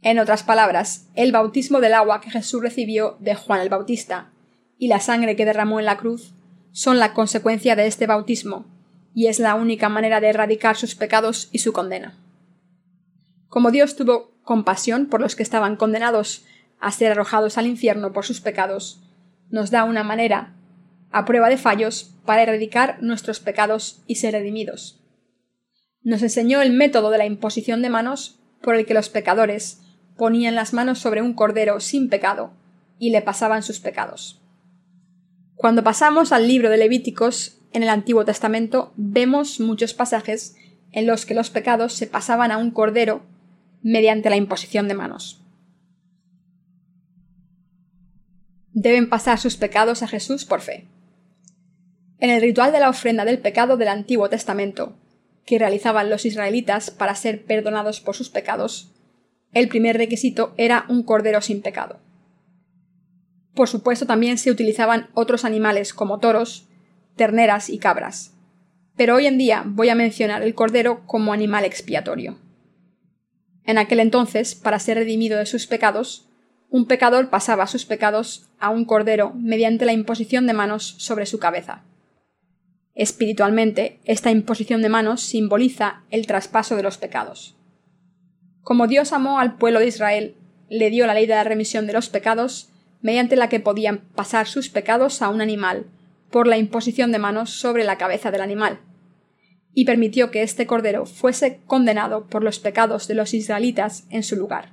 En 0.05 0.19
otras 0.19 0.43
palabras, 0.43 1.07
el 1.14 1.33
bautismo 1.33 1.81
del 1.81 1.95
agua 1.95 2.21
que 2.21 2.31
Jesús 2.31 2.61
recibió 2.61 3.17
de 3.21 3.35
Juan 3.35 3.62
el 3.62 3.71
Bautista 3.71 4.31
y 4.77 4.88
la 4.88 5.01
sangre 5.01 5.35
que 5.35 5.47
derramó 5.47 5.81
en 5.81 5.87
la 5.87 5.97
cruz 5.97 6.35
son 6.73 6.99
la 6.99 7.14
consecuencia 7.14 7.75
de 7.75 7.87
este 7.87 8.07
bautismo, 8.07 8.67
y 9.14 9.29
es 9.29 9.38
la 9.38 9.55
única 9.55 9.88
manera 9.88 10.21
de 10.21 10.29
erradicar 10.29 10.77
sus 10.77 10.95
pecados 10.95 11.49
y 11.53 11.61
su 11.61 11.73
condena. 11.73 12.19
Como 13.49 13.71
Dios 13.71 13.97
tuvo 13.97 14.33
compasión 14.43 15.07
por 15.07 15.23
los 15.23 15.37
que 15.37 15.43
estaban 15.43 15.77
condenados 15.77 16.45
a 16.81 16.90
ser 16.90 17.12
arrojados 17.12 17.57
al 17.57 17.67
infierno 17.67 18.12
por 18.12 18.27
sus 18.27 18.43
pecados, 18.43 19.01
nos 19.49 19.71
da 19.71 19.85
una 19.85 20.05
manera, 20.05 20.53
a 21.12 21.25
prueba 21.25 21.49
de 21.49 21.57
fallos, 21.57 22.14
para 22.27 22.43
erradicar 22.43 23.03
nuestros 23.03 23.40
pecados 23.40 24.03
y 24.07 24.17
ser 24.17 24.35
redimidos. 24.35 25.01
Nos 26.03 26.21
enseñó 26.21 26.61
el 26.61 26.75
método 26.75 27.09
de 27.09 27.17
la 27.17 27.25
imposición 27.25 27.81
de 27.81 27.88
manos 27.88 28.38
por 28.61 28.75
el 28.75 28.85
que 28.85 28.93
los 28.93 29.09
pecadores 29.09 29.81
ponían 30.16 30.55
las 30.55 30.72
manos 30.72 30.98
sobre 30.98 31.22
un 31.22 31.35
cordero 31.35 31.81
sin 31.81 32.09
pecado 32.09 32.53
y 32.98 33.11
le 33.11 33.22
pasaban 33.22 33.62
sus 33.62 33.81
pecados. 33.81 34.40
Cuando 35.57 35.83
pasamos 35.83 36.33
al 36.33 36.46
libro 36.46 36.70
de 36.70 36.77
Levíticos 36.77 37.59
en 37.72 37.83
el 37.83 37.88
Antiguo 37.88 38.24
Testamento, 38.24 38.92
vemos 38.96 39.61
muchos 39.61 39.94
pasajes 39.94 40.57
en 40.92 41.07
los 41.07 41.27
que 41.27 41.35
los 41.35 41.50
pecados 41.50 41.94
se 41.94 42.07
pasaban 42.07 42.53
a 42.53 42.59
un 42.59 42.70
cordero 42.70 43.22
mediante 43.83 44.31
la 44.31 44.37
imposición 44.37 44.88
de 44.88 44.94
manos. 44.94 45.40
Deben 48.72 49.09
pasar 49.09 49.38
sus 49.38 49.57
pecados 49.57 50.03
a 50.03 50.09
Jesús 50.09 50.44
por 50.44 50.61
fe. 50.61 50.87
En 52.18 52.31
el 52.31 52.40
ritual 52.40 52.72
de 52.72 52.81
la 52.81 52.88
ofrenda 52.88 53.24
del 53.24 53.38
pecado 53.38 53.77
del 53.77 53.88
Antiguo 53.88 54.29
Testamento, 54.29 54.96
que 55.44 55.59
realizaban 55.59 56.11
los 56.11 56.24
israelitas 56.24 56.90
para 56.90 57.14
ser 57.14 57.44
perdonados 57.44 58.00
por 58.00 58.16
sus 58.16 58.31
pecados, 58.31 58.94
el 59.55 59.69
primer 59.69 59.97
requisito 59.97 60.53
era 60.57 60.85
un 60.88 61.03
cordero 61.03 61.40
sin 61.40 61.62
pecado. 61.62 62.01
Por 63.55 63.69
supuesto, 63.69 64.07
también 64.07 64.37
se 64.37 64.51
utilizaban 64.51 65.09
otros 65.14 65.45
animales 65.45 65.95
como 65.95 66.19
toros, 66.19 66.69
terneras 67.17 67.71
y 67.71 67.79
cabras. 67.79 68.33
pero 68.97 69.17
hoy 69.17 69.27
en 69.27 69.38
día 69.38 69.64
voy 69.67 69.88
a 69.88 69.97
mencionar 69.97 70.43
el 70.43 70.55
cordero 70.55 71.05
como 71.07 71.33
animal 71.33 71.64
expiatorio. 71.64 72.38
En 73.64 73.79
aquel 73.79 73.99
entonces, 73.99 74.55
para 74.55 74.79
ser 74.79 74.99
redimido 74.99 75.38
de 75.38 75.47
sus 75.47 75.67
pecados, 75.67 76.29
un 76.69 76.87
pecador 76.87 77.31
pasaba 77.31 77.67
sus 77.67 77.87
pecados 77.87 78.49
a 78.59 78.71
un 78.71 78.85
cordero 78.85 79.33
mediante 79.35 79.85
la 79.85 79.93
imposición 79.93 80.47
de 80.47 80.53
manos 80.53 80.95
sobre 80.99 81.27
su 81.27 81.38
cabeza. 81.38 81.83
Espiritualmente, 82.95 84.01
esta 84.05 84.31
imposición 84.31 84.83
de 84.83 84.88
manos 84.88 85.23
simboliza 85.23 86.05
el 86.11 86.27
traspaso 86.27 86.77
de 86.77 86.83
los 86.83 86.99
pecados. 86.99 87.54
Como 88.64 88.87
Dios 88.87 89.12
amó 89.12 89.38
al 89.38 89.57
pueblo 89.57 89.79
de 89.79 89.88
Israel, 89.88 90.37
le 90.70 90.88
dio 90.88 91.07
la 91.07 91.12
ley 91.14 91.27
de 91.27 91.35
la 91.35 91.44
remisión 91.44 91.87
de 91.87 91.92
los 91.92 92.09
pecados, 92.09 92.70
mediante 93.03 93.37
la 93.37 93.50
que 93.50 93.61
podían 93.61 93.98
pasar 94.14 94.46
sus 94.46 94.70
pecados 94.70 95.20
a 95.20 95.29
un 95.29 95.42
animal, 95.42 95.87
por 96.31 96.46
la 96.46 96.57
imposición 96.57 97.12
de 97.12 97.18
manos 97.18 97.50
sobre 97.50 97.85
la 97.85 97.98
cabeza 97.98 98.31
del 98.31 98.40
animal, 98.40 98.81
y 99.74 99.85
permitió 99.85 100.31
que 100.31 100.42
este 100.42 100.66
cordero 100.66 101.05
fuese 101.05 101.61
condenado 101.66 102.27
por 102.27 102.42
los 102.42 102.59
pecados 102.59 103.07
de 103.07 103.14
los 103.14 103.35
israelitas 103.35 104.07
en 104.09 104.22
su 104.22 104.35
lugar. 104.35 104.72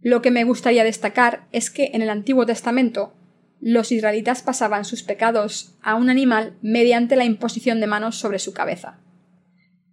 Lo 0.00 0.22
que 0.22 0.30
me 0.30 0.44
gustaría 0.44 0.84
destacar 0.84 1.48
es 1.50 1.70
que 1.70 1.90
en 1.92 2.02
el 2.02 2.08
Antiguo 2.08 2.46
Testamento 2.46 3.12
los 3.60 3.90
israelitas 3.90 4.42
pasaban 4.42 4.84
sus 4.84 5.02
pecados 5.02 5.74
a 5.82 5.96
un 5.96 6.08
animal 6.08 6.56
mediante 6.62 7.16
la 7.16 7.24
imposición 7.24 7.80
de 7.80 7.88
manos 7.88 8.16
sobre 8.16 8.38
su 8.38 8.52
cabeza. 8.54 9.00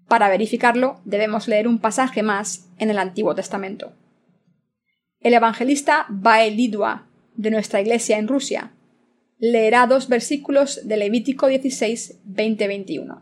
Para 0.07 0.29
verificarlo, 0.29 1.01
debemos 1.03 1.47
leer 1.47 1.67
un 1.67 1.79
pasaje 1.79 2.23
más 2.23 2.69
en 2.77 2.89
el 2.89 2.97
Antiguo 2.97 3.35
Testamento. 3.35 3.91
El 5.19 5.33
evangelista 5.33 6.05
Baelidua, 6.09 7.07
de 7.35 7.51
nuestra 7.51 7.81
iglesia 7.81 8.17
en 8.17 8.27
Rusia, 8.27 8.71
leerá 9.39 9.85
dos 9.85 10.07
versículos 10.07 10.87
de 10.87 10.97
Levítico 10.97 11.47
16, 11.47 12.21
20-21. 12.25 13.21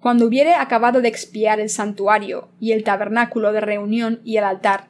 Cuando 0.00 0.26
hubiere 0.26 0.54
acabado 0.54 1.00
de 1.00 1.08
expiar 1.08 1.60
el 1.60 1.70
santuario 1.70 2.48
y 2.58 2.72
el 2.72 2.84
tabernáculo 2.84 3.52
de 3.52 3.60
reunión 3.60 4.20
y 4.24 4.36
el 4.36 4.44
altar, 4.44 4.88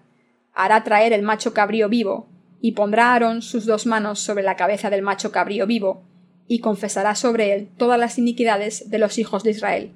hará 0.53 0.85
traer 0.85 1.13
el 1.13 1.23
macho 1.23 1.53
cabrío 1.53 1.89
vivo, 1.89 2.29
y 2.61 2.73
pondrá 2.73 3.13
Aarón 3.13 3.43
sus 3.43 3.67
dos 3.67 3.87
manos 3.87 4.21
sobre 4.21 4.43
la 4.43 4.57
cabeza 4.57 4.89
del 4.89 5.03
macho 5.03 5.33
cabrío 5.33 5.67
vivo, 5.67 6.03
y 6.47 6.61
confesará 6.61 7.15
sobre 7.15 7.55
él 7.55 7.69
todas 7.77 7.99
las 7.99 8.19
iniquidades 8.19 8.91
de 8.91 8.99
los 8.99 9.19
hijos 9.19 9.43
de 9.43 9.51
Israel, 9.51 9.93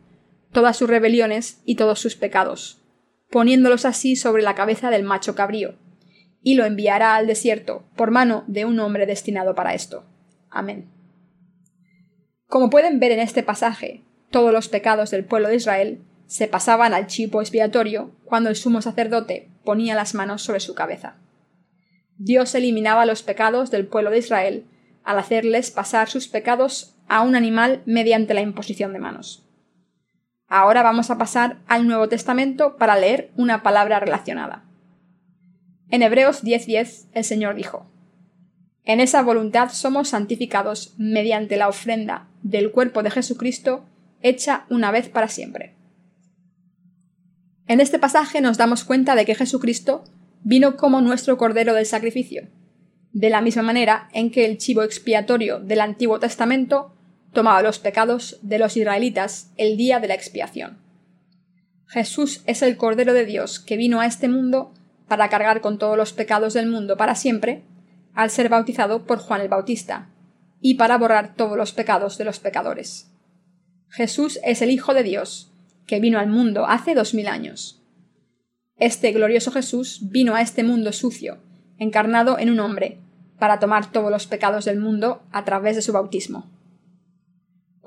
todas 0.52 0.76
sus 0.76 0.88
rebeliones 0.88 1.61
y 1.64 1.76
todos 1.76 2.00
sus 2.00 2.16
pecados, 2.16 2.82
poniéndolos 3.30 3.84
así 3.84 4.16
sobre 4.16 4.42
la 4.42 4.54
cabeza 4.54 4.90
del 4.90 5.02
macho 5.02 5.34
cabrío, 5.34 5.74
y 6.42 6.54
lo 6.54 6.64
enviará 6.64 7.16
al 7.16 7.26
desierto 7.26 7.84
por 7.96 8.11
mano 8.11 8.44
de 8.46 8.64
un 8.64 8.78
hombre 8.80 9.06
destinado 9.06 9.54
para 9.54 9.74
esto. 9.74 10.04
Amén. 10.50 10.88
Como 12.46 12.70
pueden 12.70 13.00
ver 13.00 13.12
en 13.12 13.20
este 13.20 13.42
pasaje, 13.42 14.02
todos 14.30 14.52
los 14.52 14.68
pecados 14.68 15.11
del 15.11 15.24
pueblo 15.24 15.48
de 15.48 15.56
Israel 15.56 16.00
se 16.26 16.46
pasaban 16.46 16.94
al 16.94 17.06
chipo 17.06 17.40
expiatorio 17.40 18.12
cuando 18.24 18.50
el 18.50 18.56
sumo 18.56 18.82
sacerdote 18.82 19.48
ponía 19.64 19.94
las 19.94 20.14
manos 20.14 20.42
sobre 20.42 20.61
su 20.61 20.74
cabeza. 20.74 21.16
Dios 22.16 22.54
eliminaba 22.54 23.06
los 23.06 23.22
pecados 23.22 23.70
del 23.70 23.87
pueblo 23.87 24.11
de 24.11 24.18
Israel 24.18 24.64
al 25.04 25.18
hacerles 25.18 25.70
pasar 25.70 26.11
sus 26.11 26.28
pecados 26.28 26.94
a 27.08 27.22
un 27.22 27.34
animal 27.34 27.82
mediante 27.87 28.34
la 28.34 28.42
imposición 28.42 28.92
de 28.92 28.98
manos. 28.98 29.47
Ahora 30.48 30.82
vamos 30.82 31.11
a 31.11 31.18
pasar 31.18 31.58
al 31.66 31.87
Nuevo 31.87 32.08
Testamento 32.08 32.76
para 32.76 32.98
leer 32.98 33.30
una 33.37 33.62
palabra 33.62 34.00
relacionada. 34.00 34.64
En 35.90 36.02
Hebreos 36.02 36.42
10:10 36.42 37.08
el 37.12 37.24
Señor 37.24 37.54
dijo, 37.54 37.87
En 38.84 39.00
esa 39.00 39.22
voluntad 39.22 39.68
somos 39.70 40.08
santificados 40.08 40.94
mediante 40.96 41.58
la 41.58 41.68
ofrenda 41.68 42.28
del 42.42 42.70
cuerpo 42.70 43.02
de 43.02 43.11
Jesucristo 43.11 43.84
hecha 44.22 44.64
una 44.70 44.90
vez 44.90 45.11
para 45.11 45.28
siempre. 45.28 45.76
En 47.66 47.80
este 47.80 47.98
pasaje 47.98 48.40
nos 48.40 48.56
damos 48.56 48.84
cuenta 48.84 49.14
de 49.14 49.26
que 49.26 49.34
Jesucristo 49.34 50.04
vino 50.42 50.78
como 50.78 51.02
nuestro 51.02 51.37
Cordero 51.37 51.74
del 51.74 51.84
Sacrificio, 51.84 52.48
de 53.12 53.28
la 53.28 53.42
misma 53.42 53.62
manera 53.62 54.08
en 54.14 54.30
que 54.30 54.46
el 54.46 54.56
chivo 54.56 54.82
expiatorio 54.82 55.61
del 55.61 55.82
Antiguo 55.82 56.18
Testamento 56.18 56.94
tomaba 57.32 57.62
los 57.62 57.78
pecados 57.78 58.38
de 58.42 58.58
los 58.58 58.76
israelitas 58.76 59.52
el 59.56 59.76
día 59.76 60.00
de 60.00 60.08
la 60.08 60.14
expiación. 60.14 60.78
Jesús 61.86 62.42
es 62.46 62.62
el 62.62 62.76
Cordero 62.76 63.14
de 63.14 63.24
Dios 63.24 63.60
que 63.60 63.76
vino 63.76 64.00
a 64.00 64.06
este 64.06 64.28
mundo 64.28 64.72
para 65.08 65.28
cargar 65.28 65.60
con 65.60 65.78
todos 65.78 65.96
los 65.96 66.12
pecados 66.12 66.54
del 66.54 66.68
mundo 66.68 66.96
para 66.96 67.14
siempre, 67.14 67.64
al 68.14 68.30
ser 68.30 68.48
bautizado 68.48 69.06
por 69.06 69.18
Juan 69.18 69.40
el 69.40 69.48
Bautista, 69.48 70.10
y 70.60 70.74
para 70.74 70.98
borrar 70.98 71.34
todos 71.34 71.56
los 71.56 71.72
pecados 71.72 72.18
de 72.18 72.24
los 72.24 72.40
pecadores. 72.40 73.10
Jesús 73.88 74.38
es 74.44 74.60
el 74.60 74.70
Hijo 74.70 74.92
de 74.92 75.02
Dios, 75.02 75.52
que 75.86 76.00
vino 76.00 76.18
al 76.18 76.28
mundo 76.28 76.66
hace 76.66 76.94
dos 76.94 77.14
mil 77.14 77.26
años. 77.26 77.82
Este 78.76 79.10
glorioso 79.12 79.50
Jesús 79.50 80.10
vino 80.10 80.34
a 80.34 80.42
este 80.42 80.62
mundo 80.62 80.92
sucio, 80.92 81.38
encarnado 81.78 82.38
en 82.38 82.50
un 82.50 82.60
hombre, 82.60 83.00
para 83.38 83.58
tomar 83.58 83.90
todos 83.90 84.10
los 84.10 84.26
pecados 84.26 84.66
del 84.66 84.78
mundo 84.78 85.22
a 85.32 85.44
través 85.44 85.76
de 85.76 85.82
su 85.82 85.92
bautismo. 85.92 86.50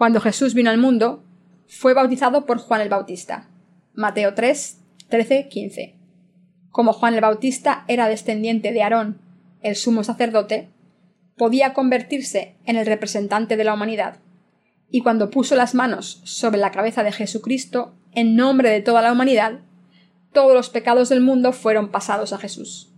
Cuando 0.02 0.20
Jesús 0.20 0.56
vino 0.56 0.72
al 0.72 0.80
mundo, 0.80 1.24
fue 1.68 1.94
bautizado 1.94 2.48
por 2.48 2.58
Juan 2.58 2.82
el 2.82 2.90
Bautista. 2.90 3.52
Mateo 3.94 4.34
3, 4.34 4.80
13, 5.10 5.48
15. 5.48 5.96
Como 6.72 6.92
Juan 6.92 7.14
el 7.14 7.22
Bautista 7.22 7.86
era 7.88 8.08
descendiente 8.08 8.72
de 8.72 8.82
Aarón, 8.82 9.22
el 9.62 9.76
sumo 9.76 10.04
sacerdote, 10.04 10.70
podía 11.38 11.76
convertirse 11.76 12.56
en 12.66 12.78
el 12.78 12.88
representante 12.88 13.58
de 13.58 13.64
la 13.64 13.76
humanidad. 13.76 14.18
Y 14.90 15.02
cuando 15.02 15.30
puso 15.30 15.54
las 15.56 15.76
manos 15.76 16.22
sobre 16.24 16.58
la 16.58 16.72
cabeza 16.72 17.04
de 17.04 17.12
Jesucristo, 17.12 17.94
en 18.12 18.36
nombre 18.36 18.72
de 18.72 18.82
toda 18.82 19.04
la 19.04 19.12
humanidad, 19.12 19.60
todos 20.34 20.56
los 20.56 20.72
pecados 20.72 21.10
del 21.10 21.22
mundo 21.22 21.54
fueron 21.54 21.92
pasados 21.92 22.34
a 22.34 22.40
Jesús. 22.40 22.92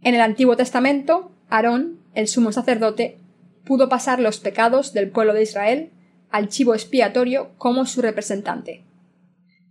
En 0.00 0.14
el 0.14 0.22
Antiguo 0.22 0.56
Testamento, 0.56 1.30
Aarón, 1.50 1.98
el 2.14 2.26
sumo 2.26 2.52
sacerdote, 2.52 3.19
pudo 3.64 3.88
pasar 3.88 4.20
los 4.20 4.40
pecados 4.40 4.92
del 4.92 5.10
pueblo 5.10 5.34
de 5.34 5.42
Israel 5.42 5.90
al 6.30 6.48
chivo 6.48 6.74
expiatorio 6.74 7.50
como 7.58 7.86
su 7.86 8.02
representante. 8.02 8.84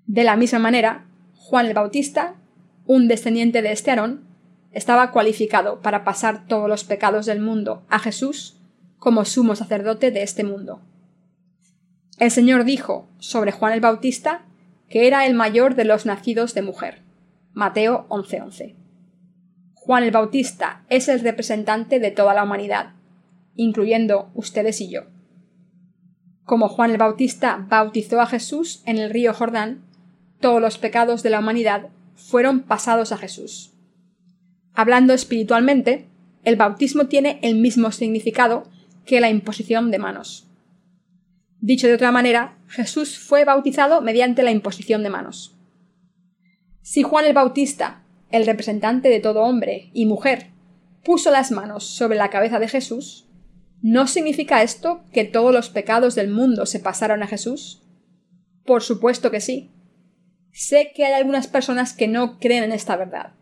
De 0.06 0.24
la 0.24 0.36
misma 0.36 0.60
manera, 0.60 1.06
Juan 1.36 1.66
el 1.66 1.74
Bautista, 1.74 2.36
un 2.86 3.08
descendiente 3.08 3.62
de 3.62 3.72
este 3.72 3.92
Aarón, 3.92 4.28
estaba 4.72 5.12
cualificado 5.12 5.82
para 5.82 6.04
pasar 6.04 6.46
todos 6.48 6.70
los 6.70 6.84
pecados 6.84 7.26
del 7.26 7.40
mundo 7.40 7.84
a 7.90 8.00
Jesús 8.00 8.58
como 8.98 9.26
sumo 9.26 9.56
sacerdote 9.56 10.12
de 10.12 10.24
este 10.24 10.44
mundo. 10.44 10.82
El 12.20 12.32
Señor 12.32 12.66
dijo 12.66 13.08
sobre 13.18 13.52
Juan 13.52 13.74
el 13.74 13.82
Bautista 13.82 14.46
que 14.90 15.08
era 15.08 15.26
el 15.26 15.36
mayor 15.36 15.76
de 15.76 15.86
los 15.86 16.06
nacidos 16.06 16.54
de 16.54 16.62
mujer. 16.62 17.02
Mateo 17.54 18.06
11:11. 18.10 18.76
Juan 19.74 20.04
el 20.04 20.12
Bautista 20.12 20.84
es 20.90 21.08
el 21.08 21.22
representante 21.22 22.00
de 22.00 22.12
toda 22.12 22.34
la 22.34 22.44
humanidad, 22.44 22.94
incluyendo 23.60 24.32
ustedes 24.36 24.80
y 24.80 24.90
yo. 24.90 25.02
Como 26.46 26.70
Juan 26.70 26.92
el 26.92 26.98
Bautista 26.98 27.66
bautizó 27.70 28.22
a 28.22 28.26
Jesús 28.26 28.82
en 28.86 28.98
el 28.98 29.10
río 29.10 29.34
Jordán, 29.34 29.84
todos 30.40 30.62
los 30.62 30.78
pecados 30.78 31.24
de 31.24 31.30
la 31.30 31.40
humanidad 31.40 31.90
fueron 32.16 32.62
pasados 32.62 33.12
a 33.12 33.18
Jesús. 33.18 33.74
Hablando 34.74 35.14
espiritualmente, 35.14 36.08
el 36.46 36.56
bautismo 36.56 37.08
tiene 37.08 37.40
el 37.42 37.56
mismo 37.56 37.92
significado 37.92 38.64
que 39.06 39.20
la 39.20 39.30
imposición 39.30 39.92
de 39.92 40.00
manos. 40.00 40.48
Dicho 41.60 41.88
de 41.88 41.96
otra 41.96 42.14
manera, 42.14 42.58
Jesús 42.70 43.20
fue 43.20 43.44
bautizado 43.44 44.00
mediante 44.00 44.42
la 44.42 44.52
imposición 44.52 45.04
de 45.04 45.10
manos. 45.10 45.58
Si 46.82 47.04
Juan 47.04 47.26
el 47.26 47.34
Bautista, 47.34 48.04
el 48.32 48.46
representante 48.46 49.10
de 49.10 49.20
todo 49.20 49.42
hombre 49.42 49.90
y 49.94 50.06
mujer, 50.06 50.48
puso 51.04 51.30
las 51.30 51.52
manos 51.52 51.84
sobre 51.84 52.18
la 52.18 52.30
cabeza 52.30 52.60
de 52.60 52.70
Jesús, 52.70 53.29
¿no 53.82 54.08
significa 54.08 54.64
esto 54.64 55.04
que 55.12 55.24
todos 55.24 55.54
los 55.54 55.70
pecados 55.70 56.16
del 56.16 56.30
mundo 56.30 56.66
se 56.66 56.80
pasaron 56.80 57.24
a 57.24 57.28
Jesús? 57.28 57.82
Por 58.66 58.84
supuesto 58.84 59.32
que 59.32 59.42
sí. 59.42 59.72
Sé 60.52 60.92
que 60.94 61.06
hay 61.06 61.14
algunas 61.14 61.48
personas 61.48 61.94
que 61.94 62.08
no 62.08 62.40
creen 62.40 62.64
en 62.64 62.72
esta 62.72 62.96
verdad. 62.96 63.34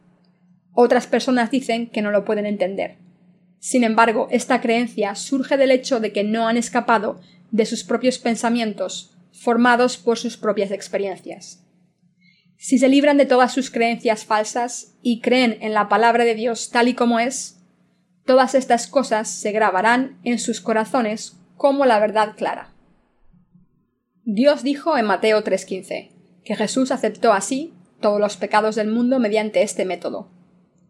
Otras 0.73 1.07
personas 1.07 1.49
dicen 1.49 1.89
que 1.89 2.01
no 2.01 2.11
lo 2.11 2.23
pueden 2.25 2.45
entender. 2.45 2.97
Sin 3.59 3.83
embargo, 3.83 4.27
esta 4.29 4.61
creencia 4.61 5.15
surge 5.15 5.57
del 5.57 5.71
hecho 5.71 5.99
de 5.99 6.11
que 6.11 6.23
no 6.23 6.47
han 6.47 6.57
escapado 6.57 7.19
de 7.51 7.65
sus 7.65 7.83
propios 7.83 8.19
pensamientos, 8.19 9.17
formados 9.31 9.97
por 9.97 10.17
sus 10.17 10.38
propias 10.38 10.71
experiencias. 10.71 11.63
Si 12.57 12.79
se 12.79 12.89
libran 12.89 13.17
de 13.17 13.25
todas 13.25 13.53
sus 13.53 13.69
creencias 13.71 14.25
falsas 14.25 14.95
y 15.01 15.21
creen 15.21 15.57
en 15.61 15.73
la 15.73 15.89
palabra 15.89 16.23
de 16.23 16.35
Dios 16.35 16.69
tal 16.69 16.88
y 16.88 16.93
como 16.93 17.19
es, 17.19 17.57
todas 18.28 18.55
estas 18.55 18.88
cosas 18.88 19.30
se 19.30 19.51
grabarán 19.53 20.19
en 20.23 20.38
sus 20.38 20.61
corazones 20.61 21.38
como 21.55 21.86
la 21.86 21.97
verdad 21.97 22.36
clara. 22.36 22.73
Dios 24.25 24.63
dijo 24.63 24.97
en 24.97 25.05
Mateo 25.05 25.43
3:15 25.43 26.11
que 26.43 26.55
Jesús 26.55 26.91
aceptó 26.91 27.32
así 27.32 27.73
todos 28.01 28.19
los 28.19 28.36
pecados 28.36 28.75
del 28.75 28.89
mundo 28.89 29.19
mediante 29.19 29.63
este 29.63 29.86
método, 29.86 30.30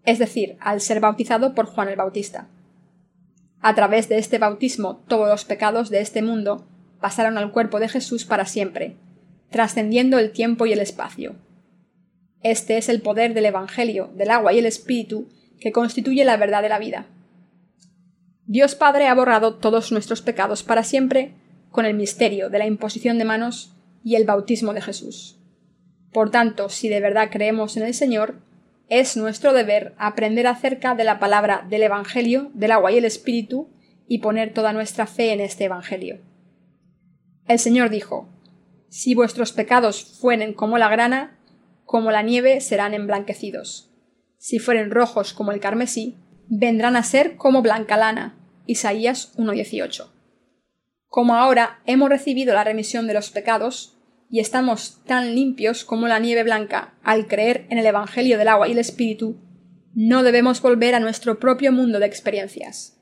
es 0.04 0.18
decir, 0.18 0.58
al 0.60 0.82
ser 0.82 1.00
bautizado 1.00 1.54
por 1.54 1.68
Juan 1.68 1.90
el 1.90 1.96
Bautista. 1.96 2.50
A 3.62 3.76
través 3.76 4.10
de 4.10 4.18
este 4.18 4.40
bautismo 4.40 5.04
todos 5.08 5.30
los 5.30 5.46
pecados 5.46 5.90
de 5.92 6.02
este 6.02 6.24
mundo 6.24 6.68
pasaron 7.00 7.38
al 7.38 7.52
cuerpo 7.52 7.80
de 7.80 7.88
Jesús 7.88 8.26
para 8.26 8.46
siempre, 8.46 8.98
trascendiendo 9.52 10.18
el 10.18 10.32
tiempo 10.32 10.66
y 10.66 10.74
el 10.74 10.80
espacio. 10.80 11.36
Este 12.42 12.78
es 12.78 12.90
el 12.90 13.02
poder 13.02 13.36
del 13.36 13.46
Evangelio, 13.46 14.10
del 14.16 14.32
agua 14.32 14.54
y 14.54 14.60
el 14.60 14.66
Espíritu, 14.66 15.30
que 15.60 15.72
constituye 15.72 16.26
la 16.26 16.38
verdad 16.38 16.64
de 16.64 16.70
la 16.70 16.80
vida. 16.80 17.06
Dios 18.48 18.76
Padre 18.76 19.08
ha 19.08 19.14
borrado 19.14 19.56
todos 19.56 19.92
nuestros 19.92 20.22
pecados 20.22 20.64
para 20.64 20.84
siempre 20.84 21.36
con 21.70 21.86
el 21.86 21.94
misterio 21.94 22.50
de 22.50 22.60
la 22.60 22.66
imposición 22.66 23.18
de 23.18 23.26
manos 23.26 23.76
y 24.06 24.16
el 24.16 24.24
bautismo 24.24 24.74
de 24.74 24.82
Jesús. 24.82 25.38
Por 26.14 26.32
tanto, 26.32 26.70
si 26.70 26.88
de 26.88 27.02
verdad 27.02 27.28
creemos 27.30 27.76
en 27.76 27.84
el 27.84 27.94
Señor, 27.94 28.42
es 28.88 29.18
nuestro 29.18 29.52
deber 29.52 29.94
aprender 29.98 30.48
acerca 30.48 30.96
de 30.96 31.04
la 31.04 31.20
palabra 31.20 31.68
del 31.70 31.84
Evangelio, 31.84 32.50
del 32.54 32.72
agua 32.72 32.94
y 32.94 32.98
el 32.98 33.04
Espíritu, 33.04 33.70
y 34.08 34.20
poner 34.20 34.54
toda 34.54 34.72
nuestra 34.72 35.08
fe 35.08 35.34
en 35.34 35.42
este 35.42 35.66
Evangelio. 35.66 36.22
El 37.48 37.60
Señor 37.60 37.90
dijo 37.90 38.30
Si 38.88 39.14
vuestros 39.14 39.52
pecados 39.52 40.06
fueren 40.22 40.54
como 40.54 40.78
la 40.78 40.88
grana, 40.88 41.38
como 41.84 42.12
la 42.12 42.22
nieve 42.22 42.62
serán 42.62 42.94
emblanquecidos. 42.94 43.92
Si 44.38 44.60
fueren 44.60 44.90
rojos 44.90 45.34
como 45.34 45.52
el 45.52 45.60
carmesí, 45.60 46.18
vendrán 46.50 46.96
a 46.96 47.04
ser 47.04 47.36
como 47.36 47.62
blanca 47.62 47.98
lana. 47.98 48.36
Isaías 48.66 49.38
1.18. 49.38 50.10
Como 51.08 51.36
ahora 51.36 51.80
hemos 51.86 52.10
recibido 52.10 52.54
la 52.54 52.64
remisión 52.64 53.08
de 53.08 53.14
los 53.14 53.30
pecados, 53.32 53.98
y 54.30 54.40
estamos 54.40 55.02
tan 55.06 55.36
limpios 55.36 55.86
como 55.86 56.08
la 56.08 56.20
nieve 56.20 56.44
blanca 56.44 56.96
al 57.04 57.28
creer 57.28 57.66
en 57.70 57.78
el 57.78 57.86
Evangelio 57.86 58.38
del 58.38 58.50
agua 58.50 58.68
y 58.68 58.74
el 58.74 58.80
Espíritu, 58.80 59.38
no 59.94 60.24
debemos 60.24 60.62
volver 60.62 60.96
a 60.96 61.00
nuestro 61.00 61.40
propio 61.40 61.72
mundo 61.72 62.00
de 62.00 62.06
experiencias. 62.06 63.02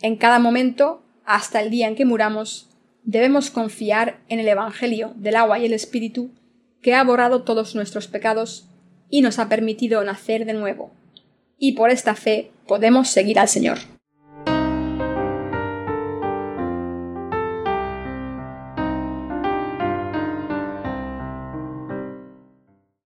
En 0.00 0.16
cada 0.16 0.38
momento, 0.38 1.04
hasta 1.24 1.60
el 1.60 1.70
día 1.70 1.88
en 1.88 1.96
que 1.96 2.04
muramos, 2.04 2.70
debemos 3.02 3.50
confiar 3.50 4.20
en 4.28 4.38
el 4.38 4.48
Evangelio 4.48 5.14
del 5.16 5.36
agua 5.36 5.58
y 5.58 5.66
el 5.66 5.72
Espíritu 5.72 6.30
que 6.80 6.94
ha 6.94 7.02
borrado 7.02 7.42
todos 7.42 7.74
nuestros 7.74 8.06
pecados 8.06 8.68
y 9.10 9.22
nos 9.22 9.38
ha 9.38 9.48
permitido 9.48 10.02
nacer 10.04 10.44
de 10.44 10.54
nuevo. 10.54 10.92
Y 11.58 11.72
por 11.72 11.90
esta 11.90 12.14
fe 12.14 12.50
podemos 12.66 13.08
seguir 13.08 13.38
al 13.38 13.48
Señor. 13.48 13.78